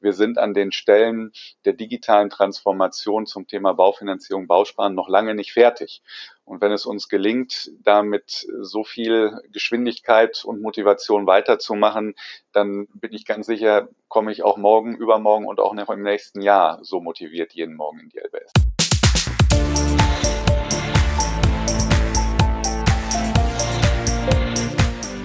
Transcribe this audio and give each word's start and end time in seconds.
wir 0.00 0.12
sind 0.12 0.38
an 0.38 0.54
den 0.54 0.72
Stellen 0.72 1.32
der 1.64 1.74
digitalen 1.74 2.30
Transformation 2.30 3.26
zum 3.26 3.46
Thema 3.46 3.74
Baufinanzierung, 3.74 4.46
Bausparen 4.46 4.94
noch 4.94 5.08
lange 5.08 5.34
nicht 5.34 5.52
fertig. 5.52 6.02
Und 6.44 6.60
wenn 6.60 6.72
es 6.72 6.86
uns 6.86 7.08
gelingt, 7.08 7.70
damit 7.84 8.46
so 8.60 8.82
viel 8.82 9.38
Geschwindigkeit 9.52 10.44
und 10.44 10.62
Motivation 10.62 11.26
weiterzumachen, 11.26 12.14
dann 12.52 12.88
bin 12.94 13.12
ich 13.12 13.24
ganz 13.26 13.46
sicher, 13.46 13.88
komme 14.08 14.32
ich 14.32 14.42
auch 14.42 14.56
morgen, 14.56 14.96
übermorgen 14.96 15.46
und 15.46 15.60
auch 15.60 15.74
noch 15.74 15.90
im 15.90 16.02
nächsten 16.02 16.40
Jahr 16.40 16.82
so 16.82 17.00
motiviert 17.00 17.52
jeden 17.52 17.76
Morgen 17.76 18.00
in 18.00 18.08
die 18.08 18.18
LBS. 18.18 18.52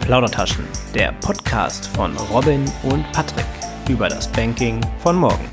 Plaudertaschen, 0.01 0.67
der 0.93 1.13
Podcast 1.13 1.87
von 1.95 2.15
Robin 2.31 2.71
und 2.83 3.11
Patrick 3.11 3.64
über 3.89 4.09
das 4.09 4.27
Banking 4.31 4.81
von 4.99 5.15
morgen. 5.15 5.47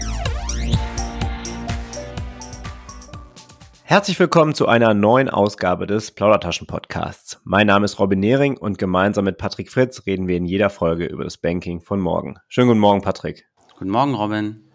Herzlich 3.84 4.18
willkommen 4.18 4.54
zu 4.54 4.66
einer 4.66 4.94
neuen 4.94 5.29
Ausgabe 5.29 5.86
des 5.86 6.12
Plaudertaschen 6.12 6.66
Podcasts. 6.66 7.43
Mein 7.44 7.66
Name 7.66 7.84
ist 7.84 7.98
Robin 7.98 8.21
Nehring 8.21 8.57
und 8.57 8.79
gemeinsam 8.79 9.26
mit 9.26 9.36
Patrick 9.36 9.71
Fritz 9.71 10.07
reden 10.07 10.29
wir 10.29 10.38
in 10.38 10.46
jeder 10.46 10.71
Folge 10.71 11.04
über 11.04 11.24
das 11.24 11.36
Banking 11.36 11.82
von 11.82 12.00
morgen. 12.00 12.36
Schönen 12.48 12.68
guten 12.68 12.80
Morgen, 12.80 13.02
Patrick. 13.02 13.46
Guten 13.79 13.90
Morgen, 13.90 14.14
Robin. 14.14 14.72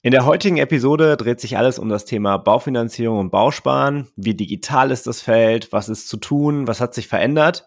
In 0.00 0.10
der 0.10 0.24
heutigen 0.24 0.56
Episode 0.56 1.18
dreht 1.18 1.40
sich 1.40 1.58
alles 1.58 1.78
um 1.78 1.90
das 1.90 2.06
Thema 2.06 2.38
Baufinanzierung 2.38 3.18
und 3.18 3.30
Bausparen. 3.30 4.08
Wie 4.16 4.34
digital 4.34 4.90
ist 4.90 5.06
das 5.06 5.20
Feld? 5.20 5.72
Was 5.72 5.90
ist 5.90 6.08
zu 6.08 6.16
tun? 6.16 6.66
Was 6.66 6.80
hat 6.80 6.94
sich 6.94 7.08
verändert? 7.08 7.66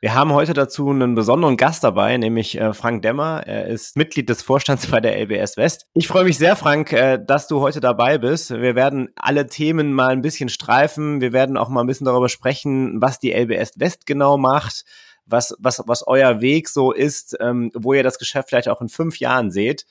Wir 0.00 0.14
haben 0.14 0.32
heute 0.32 0.52
dazu 0.52 0.90
einen 0.90 1.16
besonderen 1.16 1.56
Gast 1.56 1.82
dabei, 1.82 2.16
nämlich 2.18 2.56
äh, 2.56 2.72
Frank 2.72 3.02
Demmer. 3.02 3.42
Er 3.46 3.66
ist 3.66 3.96
Mitglied 3.96 4.28
des 4.28 4.42
Vorstands 4.42 4.86
bei 4.86 5.00
der 5.00 5.20
LBS 5.20 5.56
West. 5.56 5.86
Ich 5.94 6.06
freue 6.06 6.22
mich 6.22 6.38
sehr, 6.38 6.54
Frank, 6.54 6.92
äh, 6.92 7.18
dass 7.18 7.48
du 7.48 7.60
heute 7.60 7.80
dabei 7.80 8.16
bist. 8.16 8.50
Wir 8.50 8.76
werden 8.76 9.08
alle 9.16 9.48
Themen 9.48 9.92
mal 9.92 10.10
ein 10.10 10.22
bisschen 10.22 10.50
streifen. 10.50 11.20
Wir 11.20 11.32
werden 11.32 11.56
auch 11.56 11.68
mal 11.68 11.80
ein 11.80 11.88
bisschen 11.88 12.04
darüber 12.04 12.28
sprechen, 12.28 13.02
was 13.02 13.18
die 13.18 13.32
LBS 13.32 13.72
West 13.80 14.06
genau 14.06 14.38
macht, 14.38 14.84
was, 15.26 15.56
was, 15.58 15.82
was 15.86 16.06
euer 16.06 16.40
Weg 16.40 16.68
so 16.68 16.92
ist, 16.92 17.36
ähm, 17.40 17.72
wo 17.74 17.92
ihr 17.92 18.04
das 18.04 18.20
Geschäft 18.20 18.50
vielleicht 18.50 18.68
auch 18.68 18.80
in 18.80 18.88
fünf 18.88 19.18
Jahren 19.18 19.50
seht. 19.50 19.84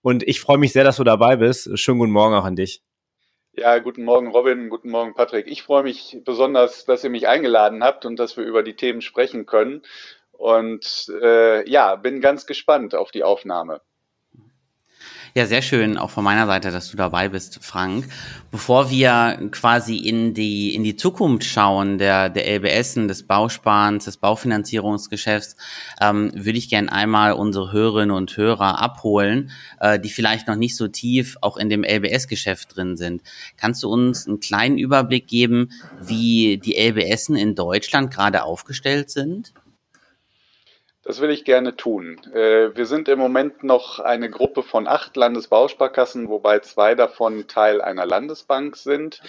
Und 0.00 0.22
ich 0.22 0.40
freue 0.40 0.56
mich 0.56 0.72
sehr, 0.72 0.84
dass 0.84 0.96
du 0.96 1.04
dabei 1.04 1.36
bist. 1.36 1.78
Schönen 1.78 1.98
guten 1.98 2.12
Morgen 2.12 2.34
auch 2.34 2.46
an 2.46 2.56
dich. 2.56 2.82
Ja, 3.52 3.78
guten 3.78 4.04
Morgen 4.04 4.28
Robin, 4.28 4.68
guten 4.68 4.90
Morgen 4.90 5.14
Patrick. 5.14 5.48
Ich 5.48 5.64
freue 5.64 5.82
mich 5.82 6.18
besonders, 6.24 6.84
dass 6.84 7.02
ihr 7.02 7.10
mich 7.10 7.26
eingeladen 7.26 7.82
habt 7.82 8.06
und 8.06 8.16
dass 8.16 8.36
wir 8.36 8.44
über 8.44 8.62
die 8.62 8.76
Themen 8.76 9.02
sprechen 9.02 9.44
können. 9.44 9.82
Und 10.32 11.12
äh, 11.20 11.68
ja, 11.68 11.96
bin 11.96 12.20
ganz 12.20 12.46
gespannt 12.46 12.94
auf 12.94 13.10
die 13.10 13.24
Aufnahme. 13.24 13.80
Ja, 15.32 15.46
sehr 15.46 15.62
schön, 15.62 15.96
auch 15.96 16.10
von 16.10 16.24
meiner 16.24 16.46
Seite, 16.46 16.72
dass 16.72 16.90
du 16.90 16.96
dabei 16.96 17.28
bist, 17.28 17.60
Frank. 17.62 18.08
Bevor 18.50 18.90
wir 18.90 19.48
quasi 19.52 19.96
in 19.96 20.34
die, 20.34 20.74
in 20.74 20.82
die 20.82 20.96
Zukunft 20.96 21.44
schauen, 21.44 21.98
der, 21.98 22.30
der 22.30 22.48
LBSen, 22.58 23.06
des 23.06 23.22
Bausparens, 23.22 24.06
des 24.06 24.16
Baufinanzierungsgeschäfts, 24.16 25.54
ähm, 26.00 26.32
würde 26.34 26.58
ich 26.58 26.68
gerne 26.68 26.90
einmal 26.90 27.34
unsere 27.34 27.70
Hörerinnen 27.70 28.10
und 28.10 28.36
Hörer 28.36 28.80
abholen, 28.82 29.52
äh, 29.78 30.00
die 30.00 30.10
vielleicht 30.10 30.48
noch 30.48 30.56
nicht 30.56 30.76
so 30.76 30.88
tief 30.88 31.36
auch 31.42 31.56
in 31.58 31.68
dem 31.68 31.84
LBS-Geschäft 31.84 32.74
drin 32.74 32.96
sind. 32.96 33.22
Kannst 33.56 33.84
du 33.84 33.88
uns 33.88 34.26
einen 34.26 34.40
kleinen 34.40 34.78
Überblick 34.78 35.28
geben, 35.28 35.70
wie 36.00 36.58
die 36.58 36.76
LBSen 36.76 37.36
in 37.36 37.54
Deutschland 37.54 38.12
gerade 38.12 38.42
aufgestellt 38.42 39.10
sind? 39.10 39.52
Das 41.02 41.20
will 41.20 41.30
ich 41.30 41.44
gerne 41.44 41.76
tun. 41.76 42.20
Äh, 42.34 42.76
wir 42.76 42.84
sind 42.84 43.08
im 43.08 43.18
Moment 43.18 43.64
noch 43.64 44.00
eine 44.00 44.28
Gruppe 44.28 44.62
von 44.62 44.86
acht 44.86 45.16
Landesbausparkassen, 45.16 46.28
wobei 46.28 46.58
zwei 46.58 46.94
davon 46.94 47.46
Teil 47.48 47.80
einer 47.80 48.04
Landesbank 48.04 48.76
sind. 48.76 49.22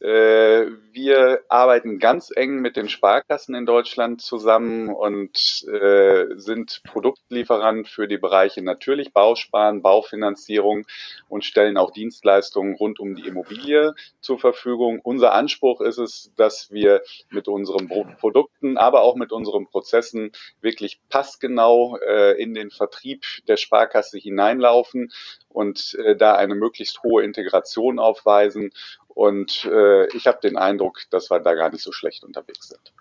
Äh, 0.00 0.66
wir 0.92 1.42
arbeiten 1.48 1.98
ganz 1.98 2.30
eng 2.34 2.60
mit 2.60 2.76
den 2.76 2.88
Sparkassen 2.88 3.54
in 3.54 3.66
Deutschland 3.66 4.22
zusammen 4.22 4.88
und 4.88 5.66
äh, 5.68 6.24
sind 6.36 6.82
Produktlieferant 6.84 7.86
für 7.86 8.08
die 8.08 8.16
Bereiche 8.16 8.62
natürlich 8.62 9.12
Bausparen, 9.12 9.82
Baufinanzierung 9.82 10.86
und 11.28 11.44
stellen 11.44 11.76
auch 11.76 11.90
Dienstleistungen 11.90 12.76
rund 12.76 12.98
um 12.98 13.14
die 13.14 13.26
Immobilie 13.26 13.94
zur 14.20 14.38
Verfügung. 14.38 15.00
Unser 15.02 15.34
Anspruch 15.34 15.82
ist 15.82 15.98
es, 15.98 16.32
dass 16.34 16.70
wir 16.70 17.02
mit 17.28 17.46
unseren 17.46 17.88
Produkten, 18.18 18.78
aber 18.78 19.02
auch 19.02 19.16
mit 19.16 19.32
unseren 19.32 19.66
Prozessen 19.66 20.32
wirklich 20.62 20.98
passgenau 21.10 21.98
äh, 21.98 22.40
in 22.40 22.54
den 22.54 22.70
Vertrieb 22.70 23.26
der 23.48 23.58
Sparkasse 23.58 24.16
hineinlaufen 24.16 25.12
und 25.50 25.94
äh, 26.02 26.16
da 26.16 26.36
eine 26.36 26.54
möglichst 26.54 27.02
hohe 27.02 27.22
Integration 27.22 27.98
aufweisen 27.98 28.70
und 29.14 29.64
äh, 29.64 30.06
ich 30.16 30.26
habe 30.26 30.38
den 30.42 30.56
Eindruck, 30.56 31.00
dass 31.10 31.30
wir 31.30 31.40
da 31.40 31.54
gar 31.54 31.70
nicht 31.70 31.82
so 31.82 31.92
schlecht 31.92 32.24
unterwegs 32.24 32.68
sind. 32.68 32.92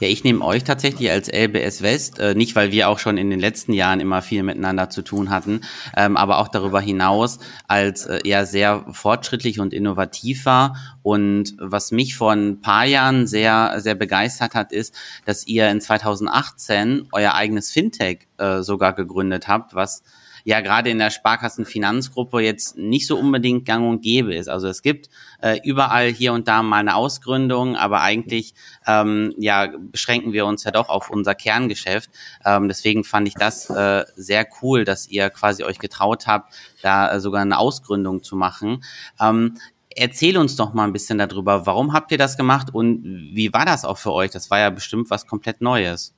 Ja, 0.00 0.06
ich 0.06 0.22
nehme 0.22 0.44
euch 0.44 0.62
tatsächlich 0.62 1.10
als 1.10 1.28
LBS 1.28 1.82
West, 1.82 2.20
äh, 2.20 2.36
nicht 2.36 2.54
weil 2.54 2.70
wir 2.70 2.88
auch 2.88 3.00
schon 3.00 3.18
in 3.18 3.30
den 3.30 3.40
letzten 3.40 3.72
Jahren 3.72 3.98
immer 3.98 4.22
viel 4.22 4.44
miteinander 4.44 4.90
zu 4.90 5.02
tun 5.02 5.30
hatten, 5.30 5.62
ähm, 5.96 6.16
aber 6.16 6.38
auch 6.38 6.46
darüber 6.46 6.80
hinaus 6.80 7.40
als 7.66 8.06
äh, 8.06 8.20
ja 8.24 8.44
sehr 8.44 8.84
fortschrittlich 8.92 9.58
und 9.58 9.74
innovativ 9.74 10.46
war. 10.46 10.76
Und 11.02 11.56
was 11.58 11.90
mich 11.90 12.16
vor 12.16 12.32
ein 12.32 12.60
paar 12.60 12.84
Jahren 12.84 13.26
sehr, 13.26 13.74
sehr 13.78 13.96
begeistert 13.96 14.54
hat, 14.54 14.70
ist, 14.70 14.94
dass 15.24 15.46
ihr 15.48 15.68
in 15.68 15.80
2018 15.80 17.08
euer 17.10 17.34
eigenes 17.34 17.72
Fintech 17.72 18.28
äh, 18.38 18.62
sogar 18.62 18.92
gegründet 18.92 19.48
habt, 19.48 19.74
was 19.74 20.04
ja 20.48 20.62
gerade 20.62 20.88
in 20.88 20.98
der 20.98 21.10
Sparkassenfinanzgruppe 21.10 22.40
jetzt 22.40 22.78
nicht 22.78 23.06
so 23.06 23.18
unbedingt 23.18 23.66
gang 23.66 23.86
und 23.86 24.00
gäbe 24.00 24.34
ist. 24.34 24.48
Also 24.48 24.66
es 24.66 24.80
gibt 24.80 25.10
äh, 25.42 25.60
überall 25.62 26.08
hier 26.08 26.32
und 26.32 26.48
da 26.48 26.62
mal 26.62 26.78
eine 26.78 26.94
Ausgründung, 26.94 27.76
aber 27.76 28.00
eigentlich 28.00 28.54
ähm, 28.86 29.34
ja 29.36 29.70
beschränken 29.78 30.32
wir 30.32 30.46
uns 30.46 30.64
ja 30.64 30.70
doch 30.70 30.88
auf 30.88 31.10
unser 31.10 31.34
Kerngeschäft. 31.34 32.08
Ähm, 32.46 32.66
deswegen 32.66 33.04
fand 33.04 33.28
ich 33.28 33.34
das 33.34 33.68
äh, 33.68 34.06
sehr 34.16 34.48
cool, 34.62 34.86
dass 34.86 35.06
ihr 35.06 35.28
quasi 35.28 35.64
euch 35.64 35.78
getraut 35.78 36.26
habt, 36.26 36.54
da 36.80 37.12
äh, 37.12 37.20
sogar 37.20 37.42
eine 37.42 37.58
Ausgründung 37.58 38.22
zu 38.22 38.34
machen. 38.34 38.82
Ähm, 39.20 39.58
erzähl 39.94 40.38
uns 40.38 40.56
doch 40.56 40.72
mal 40.72 40.84
ein 40.84 40.94
bisschen 40.94 41.18
darüber. 41.18 41.66
Warum 41.66 41.92
habt 41.92 42.10
ihr 42.10 42.16
das 42.16 42.38
gemacht 42.38 42.72
und 42.72 43.04
wie 43.04 43.52
war 43.52 43.66
das 43.66 43.84
auch 43.84 43.98
für 43.98 44.14
euch? 44.14 44.30
Das 44.30 44.50
war 44.50 44.58
ja 44.60 44.70
bestimmt 44.70 45.10
was 45.10 45.26
komplett 45.26 45.60
Neues. 45.60 46.14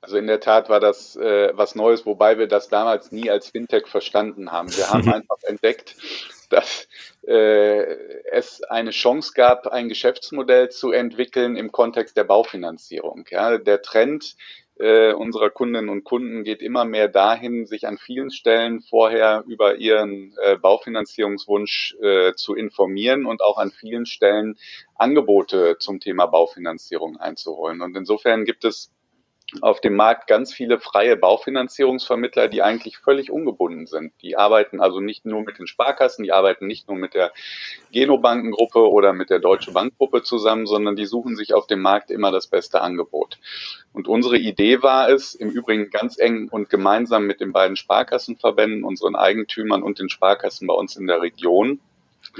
Also 0.00 0.16
in 0.16 0.26
der 0.26 0.40
Tat 0.40 0.68
war 0.68 0.80
das 0.80 1.16
äh, 1.16 1.50
was 1.54 1.74
Neues, 1.74 2.06
wobei 2.06 2.38
wir 2.38 2.46
das 2.46 2.68
damals 2.68 3.10
nie 3.10 3.30
als 3.30 3.48
Fintech 3.48 3.88
verstanden 3.88 4.52
haben. 4.52 4.74
Wir 4.76 4.90
haben 4.90 5.08
einfach 5.12 5.38
entdeckt, 5.46 5.96
dass 6.50 6.88
äh, 7.26 7.96
es 8.30 8.62
eine 8.62 8.90
Chance 8.90 9.32
gab, 9.34 9.66
ein 9.66 9.88
Geschäftsmodell 9.88 10.70
zu 10.70 10.92
entwickeln 10.92 11.56
im 11.56 11.72
Kontext 11.72 12.16
der 12.16 12.24
Baufinanzierung. 12.24 13.26
Ja, 13.30 13.58
der 13.58 13.82
Trend 13.82 14.36
äh, 14.78 15.12
unserer 15.12 15.50
Kundinnen 15.50 15.88
und 15.88 16.04
Kunden 16.04 16.44
geht 16.44 16.62
immer 16.62 16.84
mehr 16.84 17.08
dahin, 17.08 17.66
sich 17.66 17.86
an 17.86 17.98
vielen 17.98 18.30
Stellen 18.30 18.80
vorher 18.80 19.42
über 19.48 19.74
ihren 19.76 20.34
äh, 20.40 20.56
Baufinanzierungswunsch 20.56 21.96
äh, 22.00 22.34
zu 22.34 22.54
informieren 22.54 23.26
und 23.26 23.42
auch 23.42 23.58
an 23.58 23.72
vielen 23.72 24.06
Stellen 24.06 24.56
Angebote 24.94 25.76
zum 25.80 25.98
Thema 25.98 26.26
Baufinanzierung 26.26 27.16
einzuholen. 27.16 27.82
Und 27.82 27.96
insofern 27.96 28.44
gibt 28.44 28.64
es 28.64 28.92
auf 29.62 29.80
dem 29.80 29.96
Markt 29.96 30.26
ganz 30.26 30.52
viele 30.52 30.78
freie 30.78 31.16
Baufinanzierungsvermittler, 31.16 32.48
die 32.48 32.62
eigentlich 32.62 32.98
völlig 32.98 33.30
ungebunden 33.30 33.86
sind. 33.86 34.12
Die 34.20 34.36
arbeiten 34.36 34.80
also 34.80 35.00
nicht 35.00 35.24
nur 35.24 35.42
mit 35.42 35.58
den 35.58 35.66
Sparkassen, 35.66 36.22
die 36.22 36.32
arbeiten 36.32 36.66
nicht 36.66 36.86
nur 36.88 36.98
mit 36.98 37.14
der 37.14 37.32
Genobankengruppe 37.90 38.90
oder 38.90 39.14
mit 39.14 39.30
der 39.30 39.38
Deutsche 39.38 39.72
Bankgruppe 39.72 40.22
zusammen, 40.22 40.66
sondern 40.66 40.96
die 40.96 41.06
suchen 41.06 41.34
sich 41.34 41.54
auf 41.54 41.66
dem 41.66 41.80
Markt 41.80 42.10
immer 42.10 42.30
das 42.30 42.46
beste 42.46 42.82
Angebot. 42.82 43.38
Und 43.94 44.06
unsere 44.06 44.36
Idee 44.36 44.82
war 44.82 45.08
es, 45.08 45.34
im 45.34 45.50
Übrigen 45.50 45.88
ganz 45.90 46.18
eng 46.18 46.48
und 46.50 46.68
gemeinsam 46.68 47.26
mit 47.26 47.40
den 47.40 47.52
beiden 47.52 47.76
Sparkassenverbänden, 47.76 48.84
unseren 48.84 49.16
Eigentümern 49.16 49.82
und 49.82 49.98
den 49.98 50.10
Sparkassen 50.10 50.66
bei 50.66 50.74
uns 50.74 50.94
in 50.96 51.06
der 51.06 51.22
Region, 51.22 51.80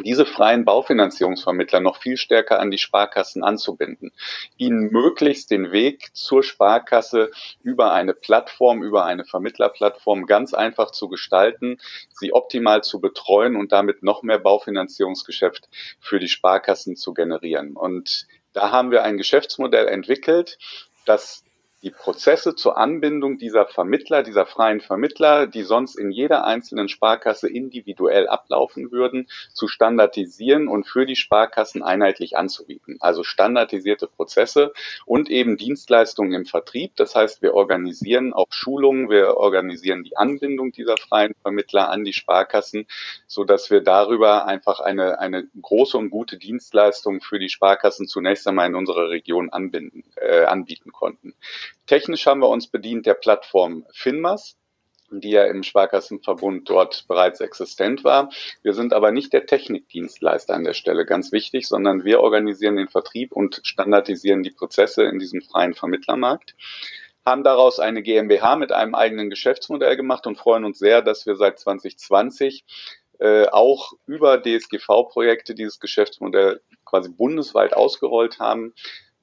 diese 0.04 0.26
freien 0.26 0.64
Baufinanzierungsvermittler 0.64 1.80
noch 1.80 1.96
viel 1.96 2.16
stärker 2.16 2.60
an 2.60 2.70
die 2.70 2.78
Sparkassen 2.78 3.42
anzubinden, 3.42 4.12
ihnen 4.56 4.90
möglichst 4.90 5.50
den 5.50 5.72
Weg 5.72 6.14
zur 6.14 6.42
Sparkasse 6.42 7.30
über 7.62 7.92
eine 7.92 8.14
Plattform, 8.14 8.82
über 8.82 9.04
eine 9.04 9.24
Vermittlerplattform 9.24 10.26
ganz 10.26 10.54
einfach 10.54 10.90
zu 10.90 11.08
gestalten, 11.08 11.78
sie 12.10 12.32
optimal 12.32 12.82
zu 12.82 13.00
betreuen 13.00 13.56
und 13.56 13.72
damit 13.72 14.02
noch 14.02 14.22
mehr 14.22 14.38
Baufinanzierungsgeschäft 14.38 15.68
für 16.00 16.18
die 16.18 16.28
Sparkassen 16.28 16.96
zu 16.96 17.14
generieren. 17.14 17.76
Und 17.76 18.26
da 18.52 18.70
haben 18.70 18.90
wir 18.90 19.02
ein 19.04 19.16
Geschäftsmodell 19.16 19.86
entwickelt, 19.86 20.58
das 21.04 21.44
die 21.82 21.90
Prozesse 21.90 22.56
zur 22.56 22.76
Anbindung 22.76 23.38
dieser 23.38 23.66
Vermittler, 23.66 24.24
dieser 24.24 24.46
freien 24.46 24.80
Vermittler, 24.80 25.46
die 25.46 25.62
sonst 25.62 25.96
in 25.96 26.10
jeder 26.10 26.44
einzelnen 26.44 26.88
Sparkasse 26.88 27.48
individuell 27.48 28.26
ablaufen 28.26 28.90
würden, 28.90 29.28
zu 29.52 29.68
standardisieren 29.68 30.66
und 30.66 30.88
für 30.88 31.06
die 31.06 31.14
Sparkassen 31.14 31.84
einheitlich 31.84 32.36
anzubieten. 32.36 32.96
Also 32.98 33.22
standardisierte 33.22 34.08
Prozesse 34.08 34.72
und 35.06 35.30
eben 35.30 35.56
Dienstleistungen 35.56 36.34
im 36.34 36.46
Vertrieb. 36.46 36.96
Das 36.96 37.14
heißt, 37.14 37.42
wir 37.42 37.54
organisieren 37.54 38.32
auch 38.32 38.48
Schulungen, 38.50 39.08
wir 39.08 39.36
organisieren 39.36 40.02
die 40.02 40.16
Anbindung 40.16 40.72
dieser 40.72 40.96
freien 40.96 41.34
Vermittler 41.42 41.90
an 41.90 42.02
die 42.02 42.12
Sparkassen, 42.12 42.86
so 43.28 43.44
dass 43.44 43.70
wir 43.70 43.82
darüber 43.82 44.46
einfach 44.46 44.80
eine, 44.80 45.20
eine 45.20 45.46
große 45.62 45.96
und 45.96 46.10
gute 46.10 46.38
Dienstleistung 46.38 47.20
für 47.20 47.38
die 47.38 47.48
Sparkassen 47.48 48.08
zunächst 48.08 48.48
einmal 48.48 48.66
in 48.66 48.74
unserer 48.74 49.10
Region 49.10 49.50
anbinden, 49.50 50.02
äh, 50.16 50.44
anbieten 50.44 50.90
konnten. 50.90 51.34
Technisch 51.86 52.26
haben 52.26 52.40
wir 52.40 52.48
uns 52.48 52.66
bedient 52.68 53.06
der 53.06 53.14
Plattform 53.14 53.84
Finmas 53.92 54.56
die 55.10 55.30
ja 55.30 55.44
im 55.44 55.62
Sparkassenverbund 55.62 56.68
dort 56.68 57.06
bereits 57.08 57.40
existent 57.40 58.04
war. 58.04 58.30
Wir 58.62 58.74
sind 58.74 58.92
aber 58.92 59.10
nicht 59.10 59.32
der 59.32 59.46
Technikdienstleister 59.46 60.54
an 60.54 60.64
der 60.64 60.74
Stelle, 60.74 61.06
ganz 61.06 61.32
wichtig, 61.32 61.66
sondern 61.66 62.04
wir 62.04 62.20
organisieren 62.20 62.76
den 62.76 62.88
Vertrieb 62.88 63.32
und 63.32 63.60
standardisieren 63.64 64.42
die 64.42 64.50
Prozesse 64.50 65.04
in 65.04 65.18
diesem 65.18 65.42
freien 65.42 65.74
Vermittlermarkt 65.74 66.54
haben 67.26 67.44
daraus 67.44 67.78
eine 67.78 68.02
GmbH 68.02 68.56
mit 68.56 68.72
einem 68.72 68.94
eigenen 68.94 69.28
Geschäftsmodell 69.28 69.96
gemacht 69.96 70.26
und 70.26 70.38
freuen 70.38 70.64
uns 70.64 70.78
sehr, 70.78 71.02
dass 71.02 71.26
wir 71.26 71.36
seit 71.36 71.58
2020 71.58 72.64
äh, 73.18 73.46
auch 73.48 73.92
über 74.06 74.40
DSGV-Projekte 74.42 75.54
dieses 75.54 75.78
Geschäftsmodell 75.78 76.62
quasi 76.86 77.10
bundesweit 77.10 77.74
ausgerollt 77.74 78.38
haben 78.38 78.72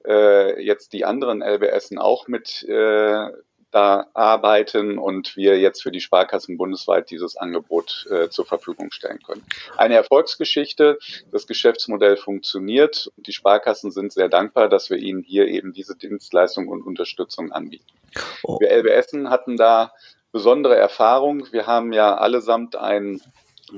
äh, 0.06 0.60
jetzt 0.62 0.92
die 0.92 1.04
anderen 1.04 1.42
LBSen 1.42 1.98
auch 1.98 2.28
mit 2.28 2.62
äh, 2.68 3.30
da 3.76 4.06
arbeiten 4.14 4.98
und 4.98 5.36
wir 5.36 5.58
jetzt 5.58 5.82
für 5.82 5.90
die 5.90 6.00
Sparkassen 6.00 6.56
bundesweit 6.56 7.10
dieses 7.10 7.36
Angebot 7.36 8.06
äh, 8.10 8.30
zur 8.30 8.46
Verfügung 8.46 8.90
stellen 8.90 9.20
können. 9.22 9.44
Eine 9.76 9.96
Erfolgsgeschichte, 9.96 10.98
das 11.30 11.46
Geschäftsmodell 11.46 12.16
funktioniert 12.16 13.10
und 13.16 13.26
die 13.26 13.32
Sparkassen 13.32 13.90
sind 13.90 14.12
sehr 14.12 14.28
dankbar, 14.28 14.68
dass 14.68 14.88
wir 14.88 14.96
ihnen 14.96 15.22
hier 15.22 15.48
eben 15.48 15.72
diese 15.72 15.96
Dienstleistung 15.96 16.68
und 16.68 16.86
Unterstützung 16.86 17.52
anbieten. 17.52 17.84
Oh. 18.44 18.58
Wir 18.60 18.70
LBSen 18.70 19.28
hatten 19.28 19.56
da 19.56 19.92
besondere 20.32 20.76
Erfahrung. 20.76 21.52
Wir 21.52 21.66
haben 21.66 21.92
ja 21.92 22.16
allesamt 22.16 22.76
einen 22.76 23.20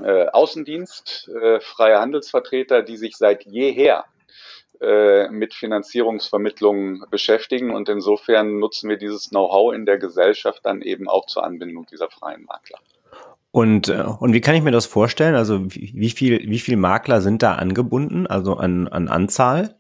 äh, 0.00 0.26
Außendienst, 0.26 1.28
äh, 1.28 1.60
freie 1.60 1.98
Handelsvertreter, 1.98 2.82
die 2.82 2.96
sich 2.96 3.16
seit 3.16 3.46
jeher 3.46 4.04
äh, 4.80 5.28
mit 5.30 5.54
Finanzierungsvermittlungen 5.54 7.04
beschäftigen 7.10 7.70
und 7.74 7.88
insofern 7.88 8.58
nutzen 8.58 8.88
wir 8.88 8.96
dieses 8.96 9.30
Know-how 9.30 9.74
in 9.74 9.86
der 9.86 9.98
Gesellschaft 9.98 10.60
dann 10.64 10.82
eben 10.82 11.08
auch 11.08 11.26
zur 11.26 11.44
Anbindung 11.44 11.86
dieser 11.86 12.10
freien 12.10 12.44
Makler. 12.44 12.78
Und, 13.50 13.88
äh, 13.88 14.02
und 14.02 14.34
wie 14.34 14.40
kann 14.40 14.54
ich 14.54 14.62
mir 14.62 14.70
das 14.70 14.86
vorstellen? 14.86 15.34
Also 15.34 15.74
wie, 15.74 15.92
wie 15.94 16.10
viel, 16.10 16.48
wie 16.48 16.58
viel 16.58 16.76
Makler 16.76 17.20
sind 17.20 17.42
da 17.42 17.54
angebunden, 17.54 18.26
also 18.26 18.54
an, 18.54 18.88
an 18.88 19.08
Anzahl? 19.08 19.77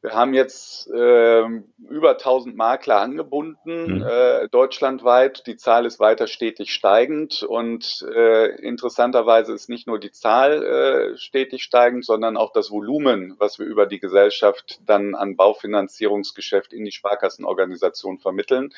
Wir 0.00 0.12
haben 0.12 0.32
jetzt 0.32 0.88
äh, 0.90 1.44
über 1.88 2.10
1000 2.10 2.56
Makler 2.56 3.00
angebunden, 3.00 3.98
mhm. 3.98 4.06
äh, 4.06 4.48
deutschlandweit. 4.48 5.46
Die 5.46 5.56
Zahl 5.56 5.86
ist 5.86 5.98
weiter 5.98 6.26
stetig 6.26 6.72
steigend 6.72 7.42
und 7.42 8.06
äh, 8.14 8.54
interessanterweise 8.60 9.52
ist 9.52 9.68
nicht 9.68 9.86
nur 9.86 9.98
die 9.98 10.12
Zahl 10.12 10.62
äh, 10.62 11.16
stetig 11.18 11.64
steigend, 11.64 12.04
sondern 12.04 12.36
auch 12.36 12.52
das 12.52 12.70
Volumen, 12.70 13.34
was 13.38 13.58
wir 13.58 13.66
über 13.66 13.86
die 13.86 13.98
Gesellschaft 13.98 14.80
dann 14.86 15.14
an 15.14 15.36
Baufinanzierungsgeschäft 15.36 16.72
in 16.72 16.84
die 16.84 16.92
Sparkassenorganisation 16.92 18.18
vermitteln. 18.18 18.72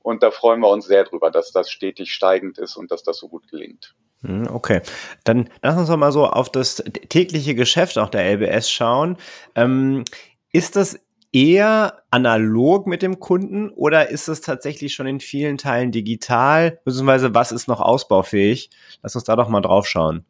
Und 0.00 0.22
da 0.22 0.30
freuen 0.30 0.60
wir 0.60 0.68
uns 0.68 0.86
sehr 0.86 1.04
drüber, 1.04 1.30
dass 1.30 1.52
das 1.52 1.70
stetig 1.70 2.12
steigend 2.12 2.58
ist 2.58 2.76
und 2.76 2.90
dass 2.90 3.02
das 3.02 3.18
so 3.18 3.28
gut 3.28 3.48
gelingt. 3.48 3.94
Mhm, 4.22 4.48
okay, 4.52 4.80
dann 5.24 5.48
lass 5.62 5.76
uns 5.76 5.88
doch 5.88 5.96
mal 5.96 6.12
so 6.12 6.26
auf 6.26 6.50
das 6.50 6.76
tägliche 7.08 7.54
Geschäft 7.54 7.98
auch 7.98 8.08
der 8.08 8.24
LBS 8.32 8.70
schauen. 8.70 9.16
Ähm, 9.54 10.04
ist 10.52 10.76
das 10.76 10.98
eher 11.32 12.02
analog 12.10 12.86
mit 12.86 13.02
dem 13.02 13.18
Kunden 13.18 13.70
oder 13.70 14.10
ist 14.10 14.28
es 14.28 14.42
tatsächlich 14.42 14.94
schon 14.94 15.06
in 15.06 15.20
vielen 15.20 15.56
Teilen 15.56 15.90
digital? 15.90 16.78
Beziehungsweise 16.84 17.34
was 17.34 17.52
ist 17.52 17.68
noch 17.68 17.80
ausbaufähig? 17.80 18.70
Lass 19.02 19.14
uns 19.14 19.24
da 19.24 19.34
doch 19.34 19.48
mal 19.48 19.62
drauf 19.62 19.86
schauen. 19.86 20.24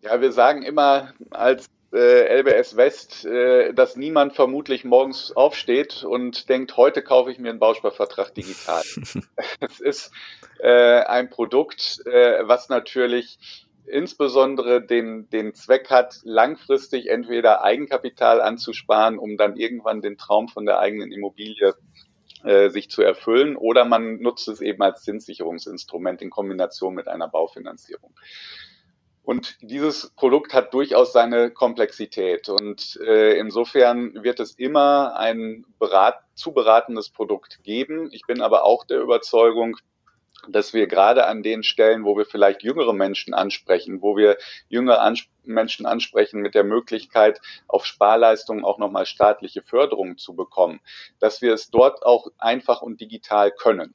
Ja, 0.00 0.20
wir 0.20 0.32
sagen 0.32 0.62
immer 0.62 1.12
als 1.30 1.70
äh, 1.94 2.40
LBS 2.40 2.76
West, 2.76 3.24
äh, 3.24 3.72
dass 3.72 3.96
niemand 3.96 4.34
vermutlich 4.34 4.84
morgens 4.84 5.32
aufsteht 5.32 6.04
und 6.04 6.48
denkt, 6.48 6.76
heute 6.76 7.02
kaufe 7.02 7.30
ich 7.30 7.38
mir 7.38 7.50
einen 7.50 7.58
Bausparvertrag 7.58 8.34
digital. 8.34 8.82
es 9.60 9.80
ist 9.80 10.10
äh, 10.58 11.00
ein 11.02 11.30
Produkt, 11.30 12.02
äh, 12.06 12.40
was 12.42 12.68
natürlich 12.68 13.38
insbesondere 13.86 14.84
den, 14.84 15.28
den 15.30 15.54
Zweck 15.54 15.90
hat, 15.90 16.20
langfristig 16.24 17.08
entweder 17.08 17.62
Eigenkapital 17.62 18.40
anzusparen, 18.40 19.18
um 19.18 19.36
dann 19.36 19.56
irgendwann 19.56 20.00
den 20.00 20.16
Traum 20.16 20.48
von 20.48 20.66
der 20.66 20.78
eigenen 20.78 21.12
Immobilie 21.12 21.74
äh, 22.44 22.70
sich 22.70 22.90
zu 22.90 23.02
erfüllen, 23.02 23.56
oder 23.56 23.84
man 23.84 24.20
nutzt 24.20 24.48
es 24.48 24.60
eben 24.60 24.82
als 24.82 25.02
Zinssicherungsinstrument 25.02 26.22
in 26.22 26.30
Kombination 26.30 26.94
mit 26.94 27.08
einer 27.08 27.28
Baufinanzierung. 27.28 28.14
Und 29.24 29.56
dieses 29.62 30.10
Produkt 30.10 30.52
hat 30.52 30.74
durchaus 30.74 31.14
seine 31.14 31.50
Komplexität. 31.50 32.50
Und 32.50 33.00
äh, 33.06 33.38
insofern 33.38 34.22
wird 34.22 34.38
es 34.38 34.52
immer 34.52 35.16
ein 35.16 35.64
berat 35.78 36.20
zu 36.34 36.52
beratendes 36.52 37.08
Produkt 37.08 37.60
geben. 37.62 38.10
Ich 38.12 38.22
bin 38.26 38.42
aber 38.42 38.64
auch 38.64 38.84
der 38.84 39.00
Überzeugung, 39.00 39.78
dass 40.48 40.74
wir 40.74 40.86
gerade 40.86 41.26
an 41.26 41.42
den 41.42 41.62
Stellen, 41.62 42.04
wo 42.04 42.16
wir 42.16 42.26
vielleicht 42.26 42.62
jüngere 42.62 42.92
Menschen 42.92 43.34
ansprechen, 43.34 44.02
wo 44.02 44.16
wir 44.16 44.36
jüngere 44.68 45.02
Ans 45.02 45.24
Menschen 45.44 45.84
ansprechen 45.84 46.40
mit 46.40 46.54
der 46.54 46.64
Möglichkeit, 46.64 47.40
auf 47.68 47.84
Sparleistungen 47.84 48.64
auch 48.64 48.78
nochmal 48.78 49.04
staatliche 49.04 49.62
Förderung 49.62 50.16
zu 50.16 50.34
bekommen, 50.34 50.80
dass 51.18 51.42
wir 51.42 51.52
es 51.52 51.68
dort 51.68 52.04
auch 52.04 52.28
einfach 52.38 52.80
und 52.80 53.00
digital 53.00 53.50
können 53.50 53.94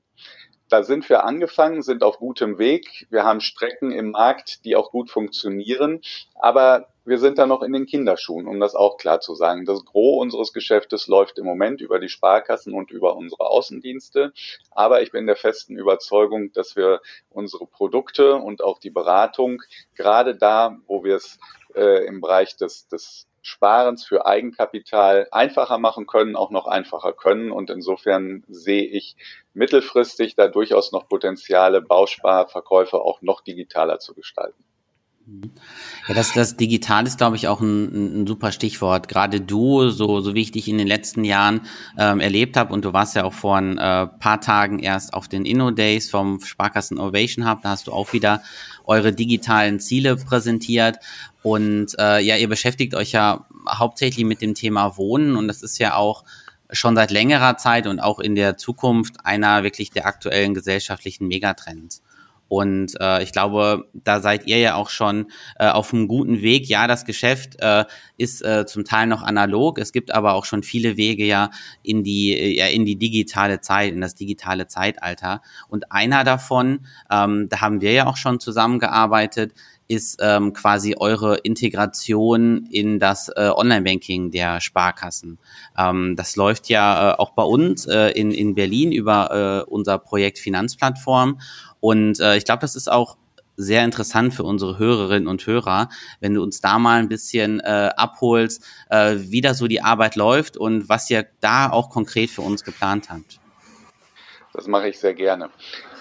da 0.69 0.83
sind 0.83 1.09
wir 1.09 1.25
angefangen, 1.25 1.81
sind 1.81 2.03
auf 2.03 2.19
gutem 2.19 2.57
Weg. 2.59 3.07
Wir 3.09 3.23
haben 3.23 3.41
Strecken 3.41 3.91
im 3.91 4.11
Markt, 4.11 4.63
die 4.65 4.75
auch 4.75 4.91
gut 4.91 5.09
funktionieren. 5.09 6.01
Aber 6.35 6.87
wir 7.09 7.17
sind 7.17 7.39
da 7.39 7.47
noch 7.47 7.63
in 7.63 7.73
den 7.73 7.87
Kinderschuhen, 7.87 8.47
um 8.47 8.59
das 8.59 8.75
auch 8.75 8.97
klar 8.97 9.19
zu 9.19 9.33
sagen. 9.33 9.65
Das 9.65 9.83
Gros 9.83 10.21
unseres 10.21 10.53
Geschäftes 10.53 11.07
läuft 11.07 11.39
im 11.39 11.45
Moment 11.45 11.81
über 11.81 11.99
die 11.99 12.07
Sparkassen 12.07 12.73
und 12.73 12.91
über 12.91 13.15
unsere 13.17 13.47
Außendienste. 13.47 14.31
Aber 14.71 15.01
ich 15.01 15.11
bin 15.11 15.25
der 15.25 15.35
festen 15.35 15.75
Überzeugung, 15.75 16.53
dass 16.53 16.75
wir 16.75 17.01
unsere 17.31 17.65
Produkte 17.65 18.35
und 18.35 18.63
auch 18.63 18.77
die 18.77 18.91
Beratung 18.91 19.63
gerade 19.95 20.35
da, 20.35 20.77
wo 20.85 21.03
wir 21.03 21.15
es 21.15 21.39
äh, 21.73 22.05
im 22.05 22.21
Bereich 22.21 22.55
des, 22.57 22.87
des 22.87 23.27
Sparens 23.41 24.05
für 24.05 24.27
Eigenkapital 24.27 25.27
einfacher 25.31 25.79
machen 25.79 26.05
können, 26.05 26.35
auch 26.35 26.51
noch 26.51 26.67
einfacher 26.67 27.13
können. 27.13 27.51
Und 27.51 27.71
insofern 27.71 28.43
sehe 28.47 28.85
ich 28.85 29.15
mittelfristig 29.53 30.35
da 30.35 30.47
durchaus 30.47 30.91
noch 30.91 31.09
Potenziale, 31.09 31.81
Bausparverkäufe 31.81 32.97
auch 32.97 33.23
noch 33.23 33.41
digitaler 33.41 33.97
zu 33.97 34.13
gestalten. 34.13 34.63
Ja, 36.07 36.15
das, 36.15 36.33
das 36.33 36.57
Digital 36.57 37.05
ist, 37.05 37.17
glaube 37.17 37.35
ich, 37.35 37.47
auch 37.47 37.61
ein, 37.61 38.23
ein 38.23 38.27
super 38.27 38.51
Stichwort. 38.51 39.07
Gerade 39.07 39.41
du, 39.41 39.89
so, 39.89 40.21
so 40.21 40.33
wie 40.33 40.41
ich 40.41 40.51
dich 40.51 40.67
in 40.67 40.77
den 40.77 40.87
letzten 40.87 41.23
Jahren 41.23 41.61
ähm, 41.97 42.19
erlebt 42.19 42.57
habe, 42.57 42.73
und 42.73 42.83
du 42.83 42.93
warst 42.93 43.15
ja 43.15 43.23
auch 43.23 43.33
vor 43.33 43.57
ein 43.57 43.77
äh, 43.77 44.07
paar 44.07 44.41
Tagen 44.41 44.79
erst 44.79 45.13
auf 45.13 45.27
den 45.27 45.45
Inno-Days 45.45 46.09
vom 46.09 46.39
Sparkassen 46.41 46.97
Innovation 46.97 47.49
Hub, 47.49 47.61
da 47.61 47.69
hast 47.69 47.87
du 47.87 47.91
auch 47.91 48.13
wieder 48.13 48.41
eure 48.85 49.13
digitalen 49.13 49.79
Ziele 49.79 50.15
präsentiert. 50.15 50.97
Und 51.43 51.95
äh, 51.99 52.19
ja, 52.21 52.35
ihr 52.35 52.49
beschäftigt 52.49 52.95
euch 52.95 53.11
ja 53.11 53.45
hauptsächlich 53.69 54.25
mit 54.25 54.41
dem 54.41 54.55
Thema 54.55 54.97
Wohnen 54.97 55.35
und 55.35 55.47
das 55.47 55.61
ist 55.61 55.77
ja 55.77 55.95
auch 55.95 56.23
schon 56.71 56.95
seit 56.95 57.11
längerer 57.11 57.57
Zeit 57.57 57.87
und 57.87 57.99
auch 57.99 58.19
in 58.19 58.35
der 58.35 58.57
Zukunft 58.57 59.25
einer 59.25 59.63
wirklich 59.63 59.91
der 59.91 60.05
aktuellen 60.05 60.53
gesellschaftlichen 60.53 61.27
Megatrends. 61.27 62.01
Und 62.49 62.99
äh, 62.99 63.23
ich 63.23 63.31
glaube, 63.31 63.85
da 63.93 64.19
seid 64.19 64.47
ihr 64.47 64.57
ja 64.57 64.75
auch 64.75 64.89
schon 64.89 65.27
äh, 65.57 65.69
auf 65.69 65.93
einem 65.93 66.07
guten 66.07 66.41
Weg. 66.41 66.67
Ja, 66.67 66.87
das 66.87 67.05
Geschäft 67.05 67.55
äh, 67.59 67.85
ist 68.17 68.43
äh, 68.43 68.65
zum 68.65 68.83
Teil 68.83 69.07
noch 69.07 69.21
analog. 69.21 69.77
Es 69.77 69.93
gibt 69.93 70.11
aber 70.11 70.33
auch 70.33 70.45
schon 70.45 70.63
viele 70.63 70.97
Wege 70.97 71.25
ja 71.25 71.51
in 71.83 72.03
die 72.03 72.57
ja 72.57 72.65
in 72.65 72.85
die 72.85 72.97
digitale 72.97 73.61
Zeit, 73.61 73.93
in 73.93 74.01
das 74.01 74.15
digitale 74.15 74.67
Zeitalter. 74.67 75.41
Und 75.69 75.91
einer 75.91 76.23
davon, 76.23 76.87
ähm, 77.11 77.47
da 77.49 77.61
haben 77.61 77.81
wir 77.81 77.93
ja 77.93 78.07
auch 78.07 78.17
schon 78.17 78.39
zusammengearbeitet, 78.39 79.53
ist 79.89 80.19
ähm, 80.21 80.53
quasi 80.53 80.95
eure 80.97 81.37
Integration 81.37 82.67
in 82.69 82.99
das 82.99 83.29
äh, 83.29 83.49
Online-Banking 83.49 84.29
der 84.29 84.61
Sparkassen. 84.61 85.39
Ähm, 85.75 86.15
das 86.15 86.35
läuft 86.35 86.69
ja 86.69 87.13
äh, 87.13 87.15
auch 87.17 87.31
bei 87.31 87.41
uns 87.41 87.87
äh, 87.87 88.09
in, 88.11 88.31
in 88.31 88.53
Berlin 88.53 88.91
über 88.91 89.65
äh, 89.67 89.69
unser 89.69 89.97
Projekt 89.97 90.37
Finanzplattform. 90.37 91.39
Und 91.79 92.19
äh, 92.19 92.37
ich 92.37 92.45
glaube, 92.45 92.61
das 92.61 92.75
ist 92.75 92.91
auch 92.91 93.17
sehr 93.55 93.83
interessant 93.83 94.33
für 94.33 94.43
unsere 94.43 94.79
Hörerinnen 94.79 95.27
und 95.27 95.45
Hörer, 95.45 95.89
wenn 96.21 96.33
du 96.33 96.41
uns 96.41 96.61
da 96.61 96.79
mal 96.79 96.99
ein 96.99 97.09
bisschen 97.09 97.59
äh, 97.59 97.89
abholst, 97.95 98.63
äh, 98.89 99.17
wie 99.17 99.41
da 99.41 99.53
so 99.53 99.67
die 99.67 99.81
Arbeit 99.81 100.15
läuft 100.15 100.55
und 100.55 100.87
was 100.87 101.09
ihr 101.09 101.25
da 101.41 101.69
auch 101.69 101.89
konkret 101.89 102.29
für 102.29 102.41
uns 102.41 102.63
geplant 102.63 103.09
habt. 103.09 103.39
Das 104.53 104.67
mache 104.67 104.87
ich 104.87 104.99
sehr 104.99 105.13
gerne. 105.13 105.49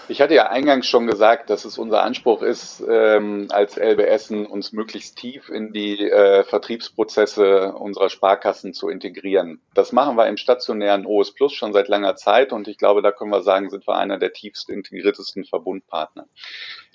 Ich 0.09 0.21
hatte 0.21 0.33
ja 0.33 0.49
eingangs 0.49 0.87
schon 0.87 1.05
gesagt, 1.05 1.51
dass 1.51 1.65
es 1.65 1.77
unser 1.77 2.01
Anspruch 2.01 2.41
ist, 2.41 2.83
ähm, 2.89 3.45
als 3.51 3.77
LBSen 3.77 4.47
uns 4.47 4.71
möglichst 4.71 5.19
tief 5.19 5.49
in 5.49 5.71
die 5.71 5.99
äh, 5.99 6.43
Vertriebsprozesse 6.43 7.73
unserer 7.73 8.09
Sparkassen 8.09 8.73
zu 8.73 8.89
integrieren. 8.89 9.61
Das 9.75 9.91
machen 9.91 10.17
wir 10.17 10.25
im 10.25 10.37
stationären 10.37 11.05
OS 11.05 11.31
Plus 11.35 11.53
schon 11.53 11.73
seit 11.73 11.89
langer 11.89 12.15
Zeit 12.15 12.53
und 12.53 12.67
ich 12.67 12.79
glaube, 12.79 13.03
da 13.03 13.11
können 13.11 13.29
wir 13.29 13.43
sagen, 13.43 13.69
sind 13.69 13.87
wir 13.87 13.97
einer 13.97 14.17
der 14.17 14.33
tiefst 14.33 14.71
integriertesten 14.71 15.45
Verbundpartner. 15.45 16.27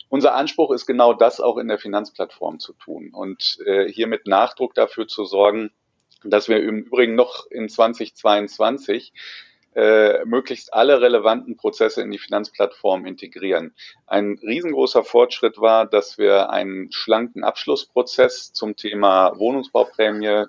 Unser 0.09 0.35
Anspruch 0.35 0.73
ist 0.73 0.85
genau 0.85 1.14
das 1.14 1.40
auch 1.40 1.59
in 1.59 1.68
der 1.68 1.78
Finanzplattform 1.78 2.59
zu 2.59 2.73
tun 2.73 3.11
und 3.14 3.61
äh, 3.64 3.87
hier 3.87 4.09
mit 4.09 4.26
Nachdruck 4.26 4.75
dafür 4.75 5.06
zu 5.06 5.25
sorgen, 5.25 5.71
dass 6.25 6.49
wir 6.49 6.61
im 6.61 6.78
Übrigen 6.80 7.14
noch 7.14 7.47
in 7.49 7.68
2022 7.68 9.12
äh, 9.75 10.25
möglichst 10.25 10.73
alle 10.73 11.00
relevanten 11.00 11.57
Prozesse 11.57 12.02
in 12.02 12.11
die 12.11 12.19
Finanzplattform 12.19 13.07
integrieren. 13.07 13.75
Ein 14.07 14.38
riesengroßer 14.43 15.04
Fortschritt 15.04 15.59
war, 15.59 15.87
dass 15.87 16.19
wir 16.19 16.50
einen 16.50 16.93
schlanken 16.93 17.45
Abschlussprozess 17.45 18.52
zum 18.52 18.76
Thema 18.76 19.38
Wohnungsbauprämie 19.38 20.47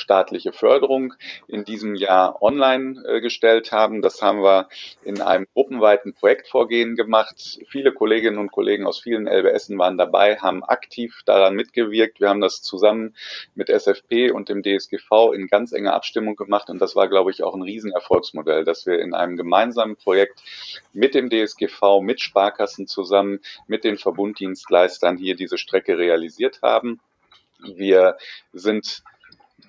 staatliche 0.00 0.52
Förderung 0.52 1.14
in 1.46 1.64
diesem 1.64 1.94
Jahr 1.94 2.42
online 2.42 3.02
äh, 3.06 3.20
gestellt 3.20 3.70
haben. 3.72 4.02
Das 4.02 4.22
haben 4.22 4.42
wir 4.42 4.68
in 5.04 5.20
einem 5.20 5.46
gruppenweiten 5.54 6.14
Projektvorgehen 6.14 6.96
gemacht. 6.96 7.60
Viele 7.68 7.92
Kolleginnen 7.92 8.38
und 8.38 8.50
Kollegen 8.50 8.86
aus 8.86 9.00
vielen 9.00 9.28
LBSen 9.28 9.78
waren 9.78 9.98
dabei, 9.98 10.36
haben 10.36 10.64
aktiv 10.64 11.22
daran 11.26 11.54
mitgewirkt. 11.54 12.20
Wir 12.20 12.28
haben 12.28 12.40
das 12.40 12.62
zusammen 12.62 13.14
mit 13.54 13.68
SFP 13.68 14.30
und 14.30 14.48
dem 14.48 14.62
DSGV 14.62 15.32
in 15.34 15.46
ganz 15.46 15.72
enger 15.72 15.94
Abstimmung 15.94 16.36
gemacht 16.36 16.70
und 16.70 16.80
das 16.80 16.96
war, 16.96 17.08
glaube 17.08 17.30
ich, 17.30 17.42
auch 17.42 17.54
ein 17.54 17.62
Riesenerfolgsmodell, 17.62 18.64
dass 18.64 18.86
wir 18.86 18.98
in 18.98 19.14
einem 19.14 19.36
gemeinsamen 19.36 19.96
Projekt 19.96 20.42
mit 20.92 21.14
dem 21.14 21.30
DSGV, 21.30 22.00
mit 22.00 22.20
Sparkassen 22.20 22.86
zusammen, 22.86 23.40
mit 23.66 23.84
den 23.84 23.98
Verbunddienstleistern 23.98 25.16
hier 25.16 25.36
diese 25.36 25.58
Strecke 25.58 25.98
realisiert 25.98 26.60
haben. 26.62 27.00
Wir 27.62 28.16
sind 28.52 29.02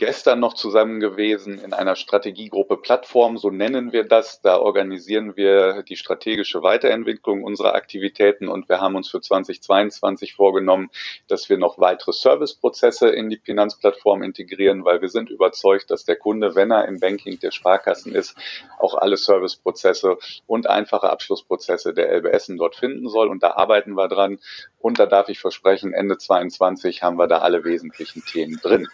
gestern 0.02 0.40
noch 0.40 0.56
zusammen 0.56 1.00
gewesen 1.00 1.60
in 1.60 1.74
einer 1.74 1.96
Strategiegruppe 1.96 2.78
Plattform, 2.78 3.38
so 3.38 3.52
nennen 3.52 3.94
wir 3.94 4.04
das. 4.04 4.42
Da 4.42 4.58
organisieren 4.58 5.38
wir 5.38 5.84
die 5.84 5.96
strategische 5.96 6.64
Weiterentwicklung 6.64 7.44
unserer 7.44 7.76
Aktivitäten 7.76 8.48
und 8.48 8.68
wir 8.68 8.82
haben 8.82 8.96
uns 8.96 9.12
für 9.12 9.22
2022 9.22 10.34
vorgenommen, 10.34 10.90
dass 11.28 11.50
wir 11.50 11.60
noch 11.60 11.78
weitere 11.78 12.14
Serviceprozesse 12.14 13.10
in 13.10 13.30
die 13.30 13.38
Finanzplattform 13.38 14.24
integrieren, 14.24 14.86
weil 14.86 15.02
wir 15.02 15.10
sind 15.10 15.30
überzeugt, 15.30 15.92
dass 15.92 16.04
der 16.04 16.16
Kunde, 16.16 16.56
wenn 16.56 16.72
er 16.72 16.88
im 16.88 17.00
Banking 17.00 17.40
der 17.40 17.52
Sparkassen 17.52 18.16
ist, 18.16 18.36
auch 18.80 18.96
alle 18.96 19.18
Serviceprozesse 19.18 20.18
und 20.48 20.66
einfache 20.66 21.12
Abschlussprozesse 21.12 21.94
der 21.94 22.12
LBSen 22.12 22.58
dort 22.58 22.76
finden 22.76 23.08
soll. 23.08 23.28
Und 23.28 23.44
da 23.44 23.52
arbeiten 23.52 23.94
wir 23.94 24.08
dran. 24.08 24.40
Und 24.80 24.98
da 24.98 25.06
darf 25.06 25.30
ich 25.30 25.38
versprechen, 25.38 25.94
Ende 25.94 26.18
22 26.18 27.04
haben 27.04 27.18
wir 27.18 27.28
da 27.28 27.38
alle 27.38 27.64
wesentlichen 27.64 28.26
Themen 28.26 28.60
drin. 28.64 28.88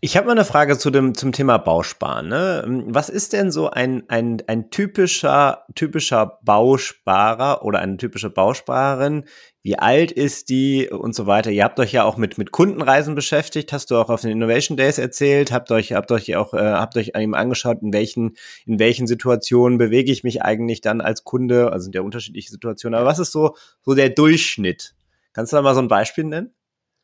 Ich 0.00 0.16
habe 0.16 0.26
mal 0.26 0.32
eine 0.32 0.44
Frage 0.44 0.78
zu 0.78 0.90
dem, 0.90 1.14
zum 1.14 1.32
Thema 1.32 1.58
Bausparen. 1.58 2.28
Ne? 2.28 2.84
Was 2.86 3.08
ist 3.08 3.32
denn 3.32 3.50
so 3.50 3.68
ein, 3.70 4.04
ein, 4.08 4.40
ein 4.46 4.70
typischer, 4.70 5.64
typischer 5.74 6.38
Bausparer 6.44 7.64
oder 7.64 7.80
eine 7.80 7.96
typische 7.96 8.30
Bausparerin? 8.30 9.24
Wie 9.62 9.76
alt 9.76 10.12
ist 10.12 10.48
die 10.50 10.88
und 10.88 11.16
so 11.16 11.26
weiter? 11.26 11.50
Ihr 11.50 11.64
habt 11.64 11.80
euch 11.80 11.92
ja 11.92 12.04
auch 12.04 12.16
mit, 12.16 12.38
mit 12.38 12.52
Kundenreisen 12.52 13.16
beschäftigt, 13.16 13.72
hast 13.72 13.90
du 13.90 13.96
auch 13.96 14.08
auf 14.08 14.20
den 14.20 14.30
Innovation 14.30 14.76
Days 14.76 14.98
erzählt, 14.98 15.50
habt 15.50 15.72
euch, 15.72 15.92
habt 15.92 16.12
euch 16.12 16.36
auch, 16.36 16.54
äh, 16.54 16.58
habt 16.58 16.96
euch 16.96 17.12
eben 17.16 17.34
angeschaut, 17.34 17.82
in 17.82 17.92
welchen, 17.92 18.36
in 18.64 18.78
welchen 18.78 19.08
Situationen 19.08 19.76
bewege 19.76 20.12
ich 20.12 20.22
mich 20.22 20.42
eigentlich 20.42 20.80
dann 20.80 21.00
als 21.00 21.24
Kunde? 21.24 21.72
Also 21.72 21.84
sind 21.84 21.96
ja 21.96 22.02
unterschiedliche 22.02 22.50
Situationen, 22.50 22.98
aber 22.98 23.08
was 23.08 23.18
ist 23.18 23.32
so, 23.32 23.56
so 23.82 23.94
der 23.94 24.10
Durchschnitt? 24.10 24.94
Kannst 25.32 25.52
du 25.52 25.56
da 25.56 25.62
mal 25.62 25.74
so 25.74 25.80
ein 25.80 25.88
Beispiel 25.88 26.24
nennen? 26.24 26.54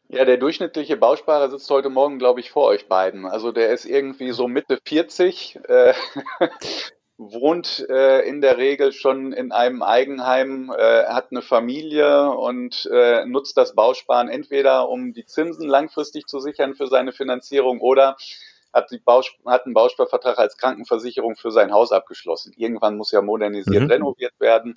Ja, 0.09 0.25
der 0.25 0.37
durchschnittliche 0.37 0.97
Bausparer 0.97 1.51
sitzt 1.51 1.71
heute 1.71 1.89
Morgen, 1.89 2.19
glaube 2.19 2.41
ich, 2.41 2.51
vor 2.51 2.65
euch 2.67 2.89
beiden. 2.89 3.27
Also 3.27 3.53
der 3.53 3.71
ist 3.71 3.85
irgendwie 3.85 4.33
so 4.33 4.49
Mitte 4.49 4.79
40, 4.85 5.59
äh, 5.67 5.95
wohnt 7.17 7.87
äh, 7.89 8.21
in 8.21 8.41
der 8.41 8.59
Regel 8.59 8.93
schon 8.93 9.33
in 9.33 9.51
einem 9.51 9.83
Eigenheim, 9.83 10.71
äh, 10.77 11.05
hat 11.07 11.29
eine 11.31 11.43
Familie 11.43 12.31
und 12.31 12.89
äh, 12.93 13.25
nutzt 13.25 13.57
das 13.57 13.75
Bausparen 13.75 14.29
entweder, 14.29 14.89
um 14.89 15.13
die 15.15 15.25
Zinsen 15.25 15.69
langfristig 15.69 16.27
zu 16.27 16.39
sichern 16.39 16.75
für 16.75 16.87
seine 16.87 17.13
Finanzierung 17.13 17.81
oder 17.81 18.17
hat, 18.75 18.91
die 18.91 18.99
Baus 18.99 19.31
hat 19.47 19.65
einen 19.65 19.75
Bausparvertrag 19.75 20.37
als 20.39 20.57
Krankenversicherung 20.57 21.37
für 21.37 21.53
sein 21.53 21.73
Haus 21.73 21.93
abgeschlossen. 21.93 22.53
Irgendwann 22.57 22.97
muss 22.97 23.13
ja 23.13 23.23
modernisiert, 23.23 23.85
mhm. 23.85 23.91
renoviert 23.91 24.35
werden. 24.41 24.77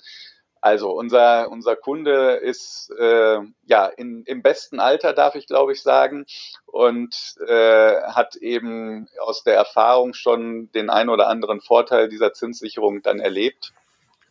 Also 0.60 0.90
unser, 0.90 1.50
unser 1.50 1.76
Kunde 1.76 2.34
ist 2.34 2.90
äh, 2.98 3.38
ja 3.64 3.86
in, 3.86 4.24
im 4.24 4.42
besten 4.42 4.80
Alter, 4.80 5.12
darf 5.12 5.34
ich 5.34 5.46
glaube 5.46 5.72
ich 5.72 5.82
sagen, 5.82 6.26
und 6.66 7.36
äh, 7.46 8.02
hat 8.02 8.36
eben 8.36 9.08
aus 9.20 9.44
der 9.44 9.54
Erfahrung 9.54 10.14
schon 10.14 10.70
den 10.72 10.90
ein 10.90 11.08
oder 11.08 11.28
anderen 11.28 11.60
Vorteil 11.60 12.08
dieser 12.08 12.32
Zinssicherung 12.32 13.02
dann 13.02 13.20
erlebt 13.20 13.72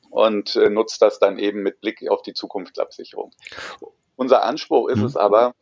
und 0.10 0.56
äh, 0.56 0.70
nutzt 0.70 1.02
das 1.02 1.20
dann 1.20 1.40
eben 1.40 1.64
mit 1.64 1.82
Blick 1.82 2.10
auf 2.10 2.22
die 2.22 2.34
Zukunftsabsicherung. 2.34 3.32
Unser 4.16 4.44
Anspruch 4.44 4.90
ist 4.90 5.00
mhm. 5.00 5.06
es 5.06 5.16
aber, 5.16 5.54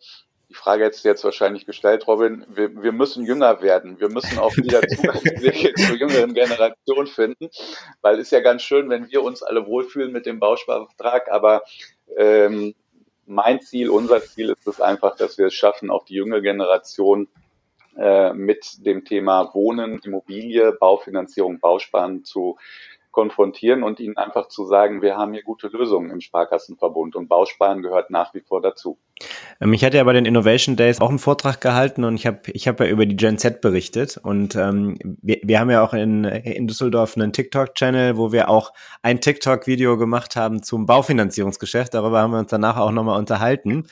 die 0.55 0.61
Frage 0.61 0.83
jetzt 0.85 1.03
jetzt 1.03 1.23
wahrscheinlich 1.23 1.65
gestellt, 1.65 2.07
Robin, 2.07 2.45
wir, 2.47 2.81
wir 2.81 2.91
müssen 2.93 3.25
jünger 3.25 3.61
werden. 3.61 3.99
Wir 3.99 4.09
müssen 4.09 4.39
auch 4.39 4.55
wieder 4.55 4.81
Zugangswege 4.87 5.73
zur 5.73 5.95
jüngeren 5.95 6.33
Generation 6.33 7.07
finden, 7.07 7.49
weil 8.01 8.19
ist 8.19 8.31
ja 8.31 8.39
ganz 8.39 8.61
schön, 8.61 8.89
wenn 8.89 9.11
wir 9.11 9.21
uns 9.21 9.43
alle 9.43 9.65
wohlfühlen 9.67 10.13
mit 10.13 10.25
dem 10.25 10.39
Bausparvertrag, 10.39 11.29
aber 11.29 11.63
ähm, 12.15 12.73
mein 13.25 13.61
Ziel, 13.61 13.89
unser 13.89 14.21
Ziel 14.21 14.51
ist 14.51 14.67
es 14.67 14.79
einfach, 14.79 15.17
dass 15.17 15.37
wir 15.37 15.47
es 15.47 15.53
schaffen, 15.53 15.89
auch 15.89 16.05
die 16.05 16.15
junge 16.15 16.41
Generation 16.41 17.27
äh, 17.97 18.33
mit 18.33 18.85
dem 18.85 19.03
Thema 19.03 19.53
Wohnen, 19.53 19.99
Immobilie, 20.03 20.71
Baufinanzierung, 20.71 21.59
Bausparen 21.59 22.23
zu 22.23 22.57
konfrontieren 23.15 23.81
und 23.81 24.01
ihnen 24.01 24.17
einfach 24.17 24.49
zu 24.49 24.65
sagen, 24.65 25.01
wir 25.01 25.15
haben 25.15 25.33
hier 25.33 25.41
gute 25.41 25.67
Lösungen 25.69 26.11
im 26.11 26.19
Sparkassenverbund 26.19 27.15
und 27.15 27.29
Bausparen 27.29 27.81
gehört 27.81 28.11
nach 28.11 28.33
wie 28.33 28.41
vor 28.41 28.61
dazu. 28.61 28.99
Ähm, 29.61 29.71
ich 29.73 29.83
hatte 29.85 29.97
ja 29.97 30.03
bei 30.03 30.11
den 30.11 30.25
Innovation 30.25 30.75
Days 30.75 30.99
auch 30.99 31.09
einen 31.09 31.17
Vortrag 31.17 31.61
gehalten 31.61 32.03
und 32.03 32.15
ich 32.15 32.27
habe 32.27 32.39
ich 32.51 32.67
hab 32.67 32.79
ja 32.81 32.87
über 32.87 33.05
die 33.05 33.15
Gen 33.15 33.37
Z 33.37 33.61
berichtet 33.61 34.17
und 34.21 34.55
ähm, 34.55 34.97
wir, 35.21 35.39
wir 35.41 35.59
haben 35.59 35.71
ja 35.71 35.81
auch 35.81 35.93
in, 35.93 36.25
in 36.25 36.67
Düsseldorf 36.67 37.15
einen 37.15 37.31
TikTok-Channel, 37.31 38.17
wo 38.17 38.33
wir 38.33 38.49
auch 38.49 38.73
ein 39.01 39.21
TikTok-Video 39.21 39.97
gemacht 39.97 40.35
haben 40.35 40.61
zum 40.61 40.85
Baufinanzierungsgeschäft. 40.85 41.93
Darüber 41.93 42.21
haben 42.21 42.31
wir 42.31 42.39
uns 42.39 42.51
danach 42.51 42.75
auch 42.75 42.91
nochmal 42.91 43.17
unterhalten 43.17 43.87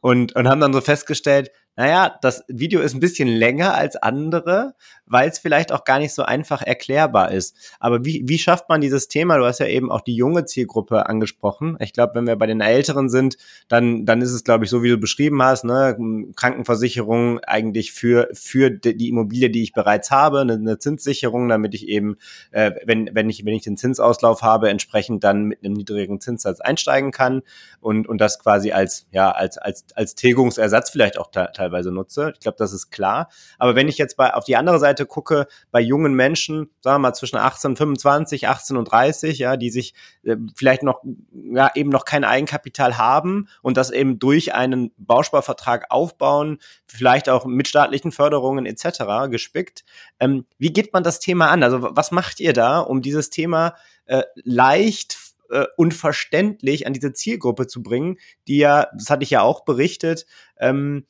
und, 0.00 0.34
und 0.34 0.48
haben 0.48 0.60
dann 0.60 0.72
so 0.72 0.80
festgestellt, 0.80 1.50
naja, 1.76 2.18
das 2.20 2.44
Video 2.48 2.80
ist 2.80 2.94
ein 2.94 3.00
bisschen 3.00 3.28
länger 3.28 3.74
als 3.74 3.96
andere, 3.96 4.74
weil 5.12 5.28
es 5.28 5.38
vielleicht 5.38 5.72
auch 5.72 5.84
gar 5.84 5.98
nicht 5.98 6.14
so 6.14 6.22
einfach 6.22 6.62
erklärbar 6.62 7.32
ist. 7.32 7.54
Aber 7.78 8.04
wie, 8.04 8.22
wie 8.26 8.38
schafft 8.38 8.70
man 8.70 8.80
dieses 8.80 9.08
Thema? 9.08 9.36
Du 9.36 9.44
hast 9.44 9.60
ja 9.60 9.66
eben 9.66 9.92
auch 9.92 10.00
die 10.00 10.16
junge 10.16 10.46
Zielgruppe 10.46 11.06
angesprochen. 11.06 11.76
Ich 11.80 11.92
glaube, 11.92 12.14
wenn 12.14 12.26
wir 12.26 12.36
bei 12.36 12.46
den 12.46 12.62
Älteren 12.62 13.10
sind, 13.10 13.36
dann, 13.68 14.06
dann 14.06 14.22
ist 14.22 14.32
es, 14.32 14.42
glaube 14.42 14.64
ich, 14.64 14.70
so 14.70 14.82
wie 14.82 14.88
du 14.88 14.96
beschrieben 14.96 15.42
hast, 15.42 15.64
ne, 15.64 15.98
Krankenversicherung 16.34 17.40
eigentlich 17.40 17.92
für, 17.92 18.30
für 18.32 18.70
die 18.70 19.10
Immobilie, 19.10 19.50
die 19.50 19.62
ich 19.62 19.74
bereits 19.74 20.10
habe, 20.10 20.40
eine, 20.40 20.54
eine 20.54 20.78
Zinssicherung, 20.78 21.48
damit 21.48 21.74
ich 21.74 21.88
eben, 21.88 22.16
äh, 22.50 22.72
wenn, 22.86 23.10
wenn 23.12 23.28
ich, 23.28 23.44
wenn 23.44 23.54
ich 23.54 23.64
den 23.64 23.76
Zinsauslauf 23.76 24.40
habe, 24.40 24.70
entsprechend 24.70 25.24
dann 25.24 25.44
mit 25.44 25.62
einem 25.62 25.74
niedrigen 25.74 26.20
Zinssatz 26.20 26.60
einsteigen 26.60 27.10
kann 27.10 27.42
und, 27.80 28.08
und 28.08 28.18
das 28.18 28.38
quasi 28.38 28.72
als, 28.72 29.06
ja, 29.10 29.30
als, 29.30 29.58
als, 29.58 29.84
als 29.94 30.14
Tilgungsersatz 30.14 30.88
vielleicht 30.88 31.18
auch 31.18 31.30
teilweise 31.30 31.92
nutze. 31.92 32.32
Ich 32.32 32.40
glaube, 32.40 32.56
das 32.58 32.72
ist 32.72 32.90
klar. 32.90 33.28
Aber 33.58 33.76
wenn 33.76 33.88
ich 33.88 33.98
jetzt 33.98 34.16
bei, 34.16 34.32
auf 34.32 34.44
die 34.44 34.56
andere 34.56 34.78
Seite 34.78 35.01
gucke, 35.06 35.46
bei 35.70 35.80
jungen 35.80 36.14
Menschen, 36.14 36.70
sagen 36.80 36.96
wir 36.96 37.08
mal 37.08 37.14
zwischen 37.14 37.36
18 37.36 37.72
und 37.72 37.76
25, 37.76 38.48
18 38.48 38.76
und 38.76 38.84
30, 38.90 39.38
ja, 39.38 39.56
die 39.56 39.70
sich 39.70 39.94
äh, 40.24 40.36
vielleicht 40.54 40.82
noch, 40.82 41.02
ja, 41.32 41.70
eben 41.74 41.90
noch 41.90 42.04
kein 42.04 42.24
Eigenkapital 42.24 42.98
haben 42.98 43.48
und 43.62 43.76
das 43.76 43.90
eben 43.90 44.18
durch 44.18 44.54
einen 44.54 44.92
Bausparvertrag 44.96 45.86
aufbauen, 45.90 46.58
vielleicht 46.86 47.28
auch 47.28 47.44
mit 47.44 47.68
staatlichen 47.68 48.12
Förderungen 48.12 48.66
etc. 48.66 49.30
gespickt. 49.30 49.84
Ähm, 50.20 50.46
wie 50.58 50.72
geht 50.72 50.92
man 50.92 51.02
das 51.02 51.20
Thema 51.20 51.50
an? 51.50 51.62
Also 51.62 51.80
was 51.82 52.10
macht 52.10 52.40
ihr 52.40 52.52
da, 52.52 52.80
um 52.80 53.02
dieses 53.02 53.30
Thema 53.30 53.74
äh, 54.06 54.22
leicht 54.44 55.16
äh, 55.50 55.66
und 55.76 55.94
verständlich 55.94 56.86
an 56.86 56.92
diese 56.92 57.12
Zielgruppe 57.12 57.66
zu 57.66 57.82
bringen, 57.82 58.18
die 58.48 58.58
ja, 58.58 58.88
das 58.94 59.10
hatte 59.10 59.22
ich 59.22 59.30
ja 59.30 59.42
auch 59.42 59.64
berichtet, 59.64 60.26
ähm, 60.58 61.06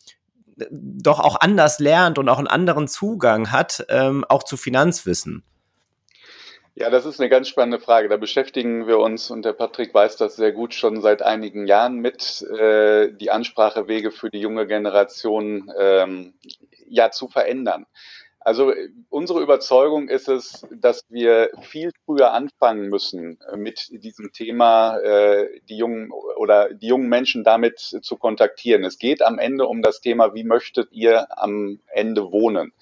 doch 0.56 1.20
auch 1.20 1.40
anders 1.40 1.78
lernt 1.78 2.18
und 2.18 2.28
auch 2.28 2.38
einen 2.38 2.46
anderen 2.46 2.88
Zugang 2.88 3.52
hat, 3.52 3.86
ähm, 3.88 4.24
auch 4.28 4.42
zu 4.42 4.56
Finanzwissen. 4.56 5.42
Ja, 6.74 6.88
das 6.88 7.04
ist 7.04 7.20
eine 7.20 7.28
ganz 7.28 7.48
spannende 7.48 7.78
Frage. 7.78 8.08
Da 8.08 8.16
beschäftigen 8.16 8.86
wir 8.86 8.98
uns, 8.98 9.30
und 9.30 9.44
der 9.44 9.52
Patrick 9.52 9.92
weiß 9.92 10.16
das 10.16 10.36
sehr 10.36 10.52
gut, 10.52 10.72
schon 10.72 11.02
seit 11.02 11.20
einigen 11.20 11.66
Jahren 11.66 11.98
mit, 11.98 12.42
äh, 12.42 13.12
die 13.12 13.30
Ansprachewege 13.30 14.10
für 14.10 14.30
die 14.30 14.40
junge 14.40 14.66
Generation 14.66 15.70
ähm, 15.78 16.34
ja 16.86 17.10
zu 17.10 17.28
verändern. 17.28 17.84
Also 18.44 18.72
unsere 19.08 19.40
Überzeugung 19.40 20.08
ist 20.08 20.28
es, 20.28 20.66
dass 20.70 21.04
wir 21.08 21.50
viel 21.60 21.90
früher 22.04 22.32
anfangen 22.32 22.88
müssen 22.88 23.38
mit 23.56 23.88
diesem 23.90 24.32
Thema, 24.32 24.98
äh, 24.98 25.60
die 25.68 25.76
jungen 25.76 26.10
oder 26.10 26.74
die 26.74 26.88
jungen 26.88 27.08
Menschen 27.08 27.44
damit 27.44 27.78
zu 27.78 28.16
kontaktieren. 28.16 28.84
Es 28.84 28.98
geht 28.98 29.22
am 29.22 29.38
Ende 29.38 29.66
um 29.66 29.82
das 29.82 30.00
Thema, 30.00 30.34
wie 30.34 30.44
möchtet 30.44 30.90
ihr 30.92 31.38
am 31.38 31.78
Ende 31.92 32.32
wohnen? 32.32 32.72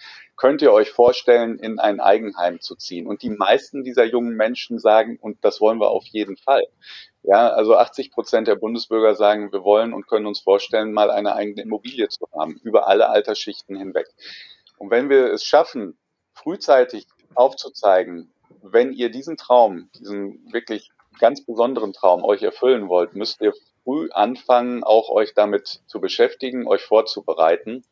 Könnt 0.40 0.62
ihr 0.62 0.72
euch 0.72 0.90
vorstellen, 0.90 1.58
in 1.58 1.78
ein 1.78 2.00
Eigenheim 2.00 2.60
zu 2.60 2.74
ziehen? 2.74 3.06
Und 3.06 3.22
die 3.22 3.28
meisten 3.28 3.84
dieser 3.84 4.06
jungen 4.06 4.36
Menschen 4.36 4.78
sagen, 4.78 5.18
und 5.20 5.44
das 5.44 5.60
wollen 5.60 5.78
wir 5.78 5.90
auf 5.90 6.06
jeden 6.06 6.38
Fall. 6.38 6.64
Ja, 7.22 7.50
also 7.50 7.76
80 7.76 8.10
Prozent 8.10 8.48
der 8.48 8.54
Bundesbürger 8.54 9.14
sagen, 9.14 9.52
wir 9.52 9.62
wollen 9.64 9.92
und 9.92 10.06
können 10.06 10.24
uns 10.24 10.40
vorstellen, 10.40 10.94
mal 10.94 11.10
eine 11.10 11.34
eigene 11.34 11.60
Immobilie 11.60 12.08
zu 12.08 12.26
haben, 12.32 12.58
über 12.62 12.88
alle 12.88 13.10
Altersschichten 13.10 13.76
hinweg. 13.76 14.06
Und 14.80 14.90
wenn 14.90 15.10
wir 15.10 15.30
es 15.30 15.44
schaffen, 15.44 15.98
frühzeitig 16.32 17.06
aufzuzeigen, 17.34 18.32
wenn 18.62 18.94
ihr 18.94 19.10
diesen 19.10 19.36
Traum, 19.36 19.90
diesen 19.94 20.50
wirklich 20.52 20.90
ganz 21.18 21.44
besonderen 21.44 21.92
Traum 21.92 22.24
euch 22.24 22.42
erfüllen 22.42 22.88
wollt, 22.88 23.14
müsst 23.14 23.42
ihr 23.42 23.52
früh 23.84 24.08
anfangen, 24.12 24.82
auch 24.82 25.10
euch 25.10 25.34
damit 25.34 25.82
zu 25.86 26.00
beschäftigen, 26.00 26.66
euch 26.66 26.80
vorzubereiten. 26.80 27.84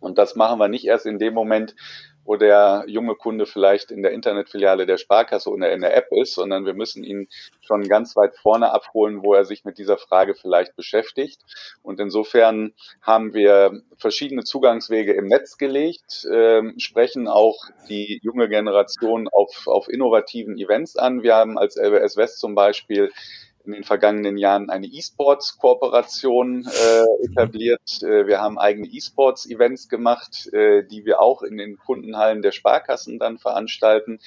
Und 0.00 0.18
das 0.18 0.36
machen 0.36 0.58
wir 0.58 0.68
nicht 0.68 0.84
erst 0.84 1.06
in 1.06 1.18
dem 1.18 1.32
Moment, 1.32 1.74
wo 2.24 2.36
der 2.36 2.84
junge 2.86 3.14
Kunde 3.14 3.46
vielleicht 3.46 3.90
in 3.90 4.02
der 4.02 4.12
Internetfiliale 4.12 4.86
der 4.86 4.96
Sparkasse 4.96 5.50
oder 5.50 5.72
in 5.72 5.80
der 5.80 5.96
App 5.96 6.08
ist, 6.10 6.34
sondern 6.34 6.66
wir 6.66 6.74
müssen 6.74 7.04
ihn 7.04 7.28
schon 7.60 7.88
ganz 7.88 8.16
weit 8.16 8.36
vorne 8.36 8.72
abholen, 8.72 9.22
wo 9.22 9.34
er 9.34 9.44
sich 9.44 9.64
mit 9.64 9.78
dieser 9.78 9.98
Frage 9.98 10.34
vielleicht 10.34 10.76
beschäftigt. 10.76 11.40
Und 11.82 12.00
insofern 12.00 12.72
haben 13.02 13.34
wir 13.34 13.82
verschiedene 13.96 14.44
Zugangswege 14.44 15.12
im 15.12 15.26
Netz 15.26 15.58
gelegt, 15.58 16.24
äh, 16.24 16.62
sprechen 16.78 17.28
auch 17.28 17.58
die 17.88 18.20
junge 18.22 18.48
Generation 18.48 19.28
auf, 19.28 19.66
auf 19.66 19.88
innovativen 19.88 20.58
Events 20.58 20.96
an. 20.96 21.22
Wir 21.22 21.34
haben 21.34 21.58
als 21.58 21.76
LWS 21.76 22.16
West 22.16 22.38
zum 22.40 22.54
Beispiel 22.54 23.10
in 23.64 23.72
den 23.72 23.84
vergangenen 23.84 24.36
Jahren 24.36 24.68
eine 24.70 24.86
E-Sports-Kooperation 24.86 26.66
äh, 26.66 27.26
etabliert. 27.26 28.02
Äh, 28.02 28.26
wir 28.26 28.40
haben 28.40 28.58
eigene 28.58 28.86
E-Sports-Events 28.86 29.88
gemacht, 29.88 30.52
äh, 30.52 30.84
die 30.86 31.04
wir 31.04 31.20
auch 31.20 31.42
in 31.42 31.56
den 31.56 31.78
Kundenhallen 31.78 32.42
der 32.42 32.52
Sparkassen 32.52 33.18
dann 33.18 33.38
veranstalten. 33.38 34.18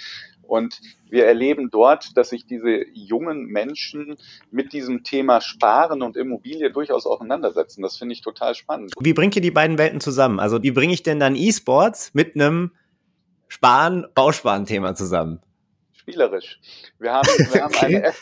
Und 0.41 0.79
wir 1.09 1.25
erleben 1.25 1.69
dort, 1.69 2.15
dass 2.15 2.29
sich 2.29 2.45
diese 2.47 2.85
jungen 2.93 3.45
Menschen 3.45 4.17
mit 4.49 4.73
diesem 4.73 5.03
Thema 5.03 5.41
Sparen 5.41 6.01
und 6.01 6.17
Immobilie 6.17 6.71
durchaus 6.71 7.05
auseinandersetzen. 7.05 7.81
Das 7.81 7.97
finde 7.97 8.13
ich 8.13 8.21
total 8.21 8.55
spannend. 8.55 8.93
Wie 8.99 9.13
bringt 9.13 9.35
ihr 9.35 9.41
die 9.41 9.51
beiden 9.51 9.77
Welten 9.77 9.99
zusammen? 9.99 10.39
Also 10.39 10.63
wie 10.63 10.71
bringe 10.71 10.93
ich 10.93 11.03
denn 11.03 11.19
dann 11.19 11.35
E-Sports 11.35 12.13
mit 12.13 12.35
einem 12.35 12.71
Sparen, 13.47 14.07
Bausparen-Thema 14.15 14.95
zusammen? 14.95 15.41
Spielerisch. 15.93 16.59
Wir 16.99 17.13
haben, 17.13 17.27
wir 17.27 17.63
haben 17.63 17.75
eine 17.81 18.03
App, 18.03 18.15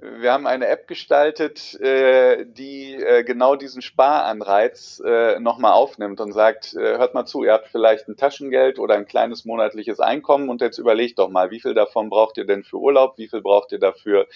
wir 0.00 0.32
haben 0.32 0.46
eine 0.46 0.68
App 0.68 0.86
gestaltet, 0.86 1.74
äh, 1.80 2.46
die 2.46 2.94
äh, 2.94 3.24
genau 3.24 3.56
diesen 3.56 3.82
Sparanreiz 3.82 5.02
äh, 5.04 5.40
nochmal 5.40 5.72
aufnimmt 5.72 6.20
und 6.20 6.32
sagt, 6.32 6.74
äh, 6.74 6.98
hört 6.98 7.14
mal 7.14 7.26
zu, 7.26 7.42
ihr 7.42 7.52
habt 7.52 7.68
vielleicht 7.68 8.06
ein 8.08 8.16
Taschengeld 8.16 8.78
oder 8.78 8.94
ein 8.94 9.06
kleines 9.06 9.44
monatliches 9.44 9.98
Einkommen 9.98 10.50
und 10.50 10.60
jetzt 10.60 10.78
überlegt 10.78 11.18
doch 11.18 11.30
mal, 11.30 11.50
wie 11.50 11.60
viel 11.60 11.74
davon 11.74 12.10
braucht 12.10 12.36
ihr 12.36 12.46
denn 12.46 12.62
für 12.62 12.76
Urlaub, 12.76 13.18
wie 13.18 13.28
viel 13.28 13.42
braucht 13.42 13.72
ihr 13.72 13.80
dafür 13.80 14.28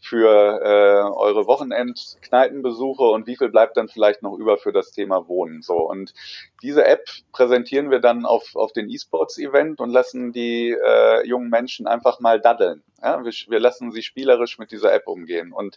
für 0.00 0.60
äh, 0.62 1.16
eure 1.16 1.46
Wochenend-Kneipenbesuche 1.46 3.02
und 3.02 3.26
wie 3.26 3.36
viel 3.36 3.50
bleibt 3.50 3.76
dann 3.76 3.88
vielleicht 3.88 4.22
noch 4.22 4.36
über 4.38 4.56
für 4.56 4.72
das 4.72 4.92
Thema 4.92 5.28
Wohnen. 5.28 5.62
So 5.62 5.76
und 5.76 6.14
diese 6.62 6.86
App 6.86 7.04
präsentieren 7.32 7.90
wir 7.90 8.00
dann 8.00 8.24
auf, 8.24 8.56
auf 8.56 8.72
den 8.72 8.88
E-Sports-Event 8.88 9.80
und 9.80 9.90
lassen 9.90 10.32
die 10.32 10.70
äh, 10.70 11.26
jungen 11.26 11.50
Menschen 11.50 11.86
einfach 11.86 12.20
mal 12.20 12.40
daddeln. 12.40 12.82
Ja, 13.02 13.24
wir, 13.24 13.32
wir 13.32 13.60
lassen 13.60 13.92
sie 13.92 14.02
spielerisch 14.02 14.58
mit 14.58 14.72
dieser 14.72 14.92
App 14.92 15.06
umgehen 15.06 15.52
und 15.52 15.76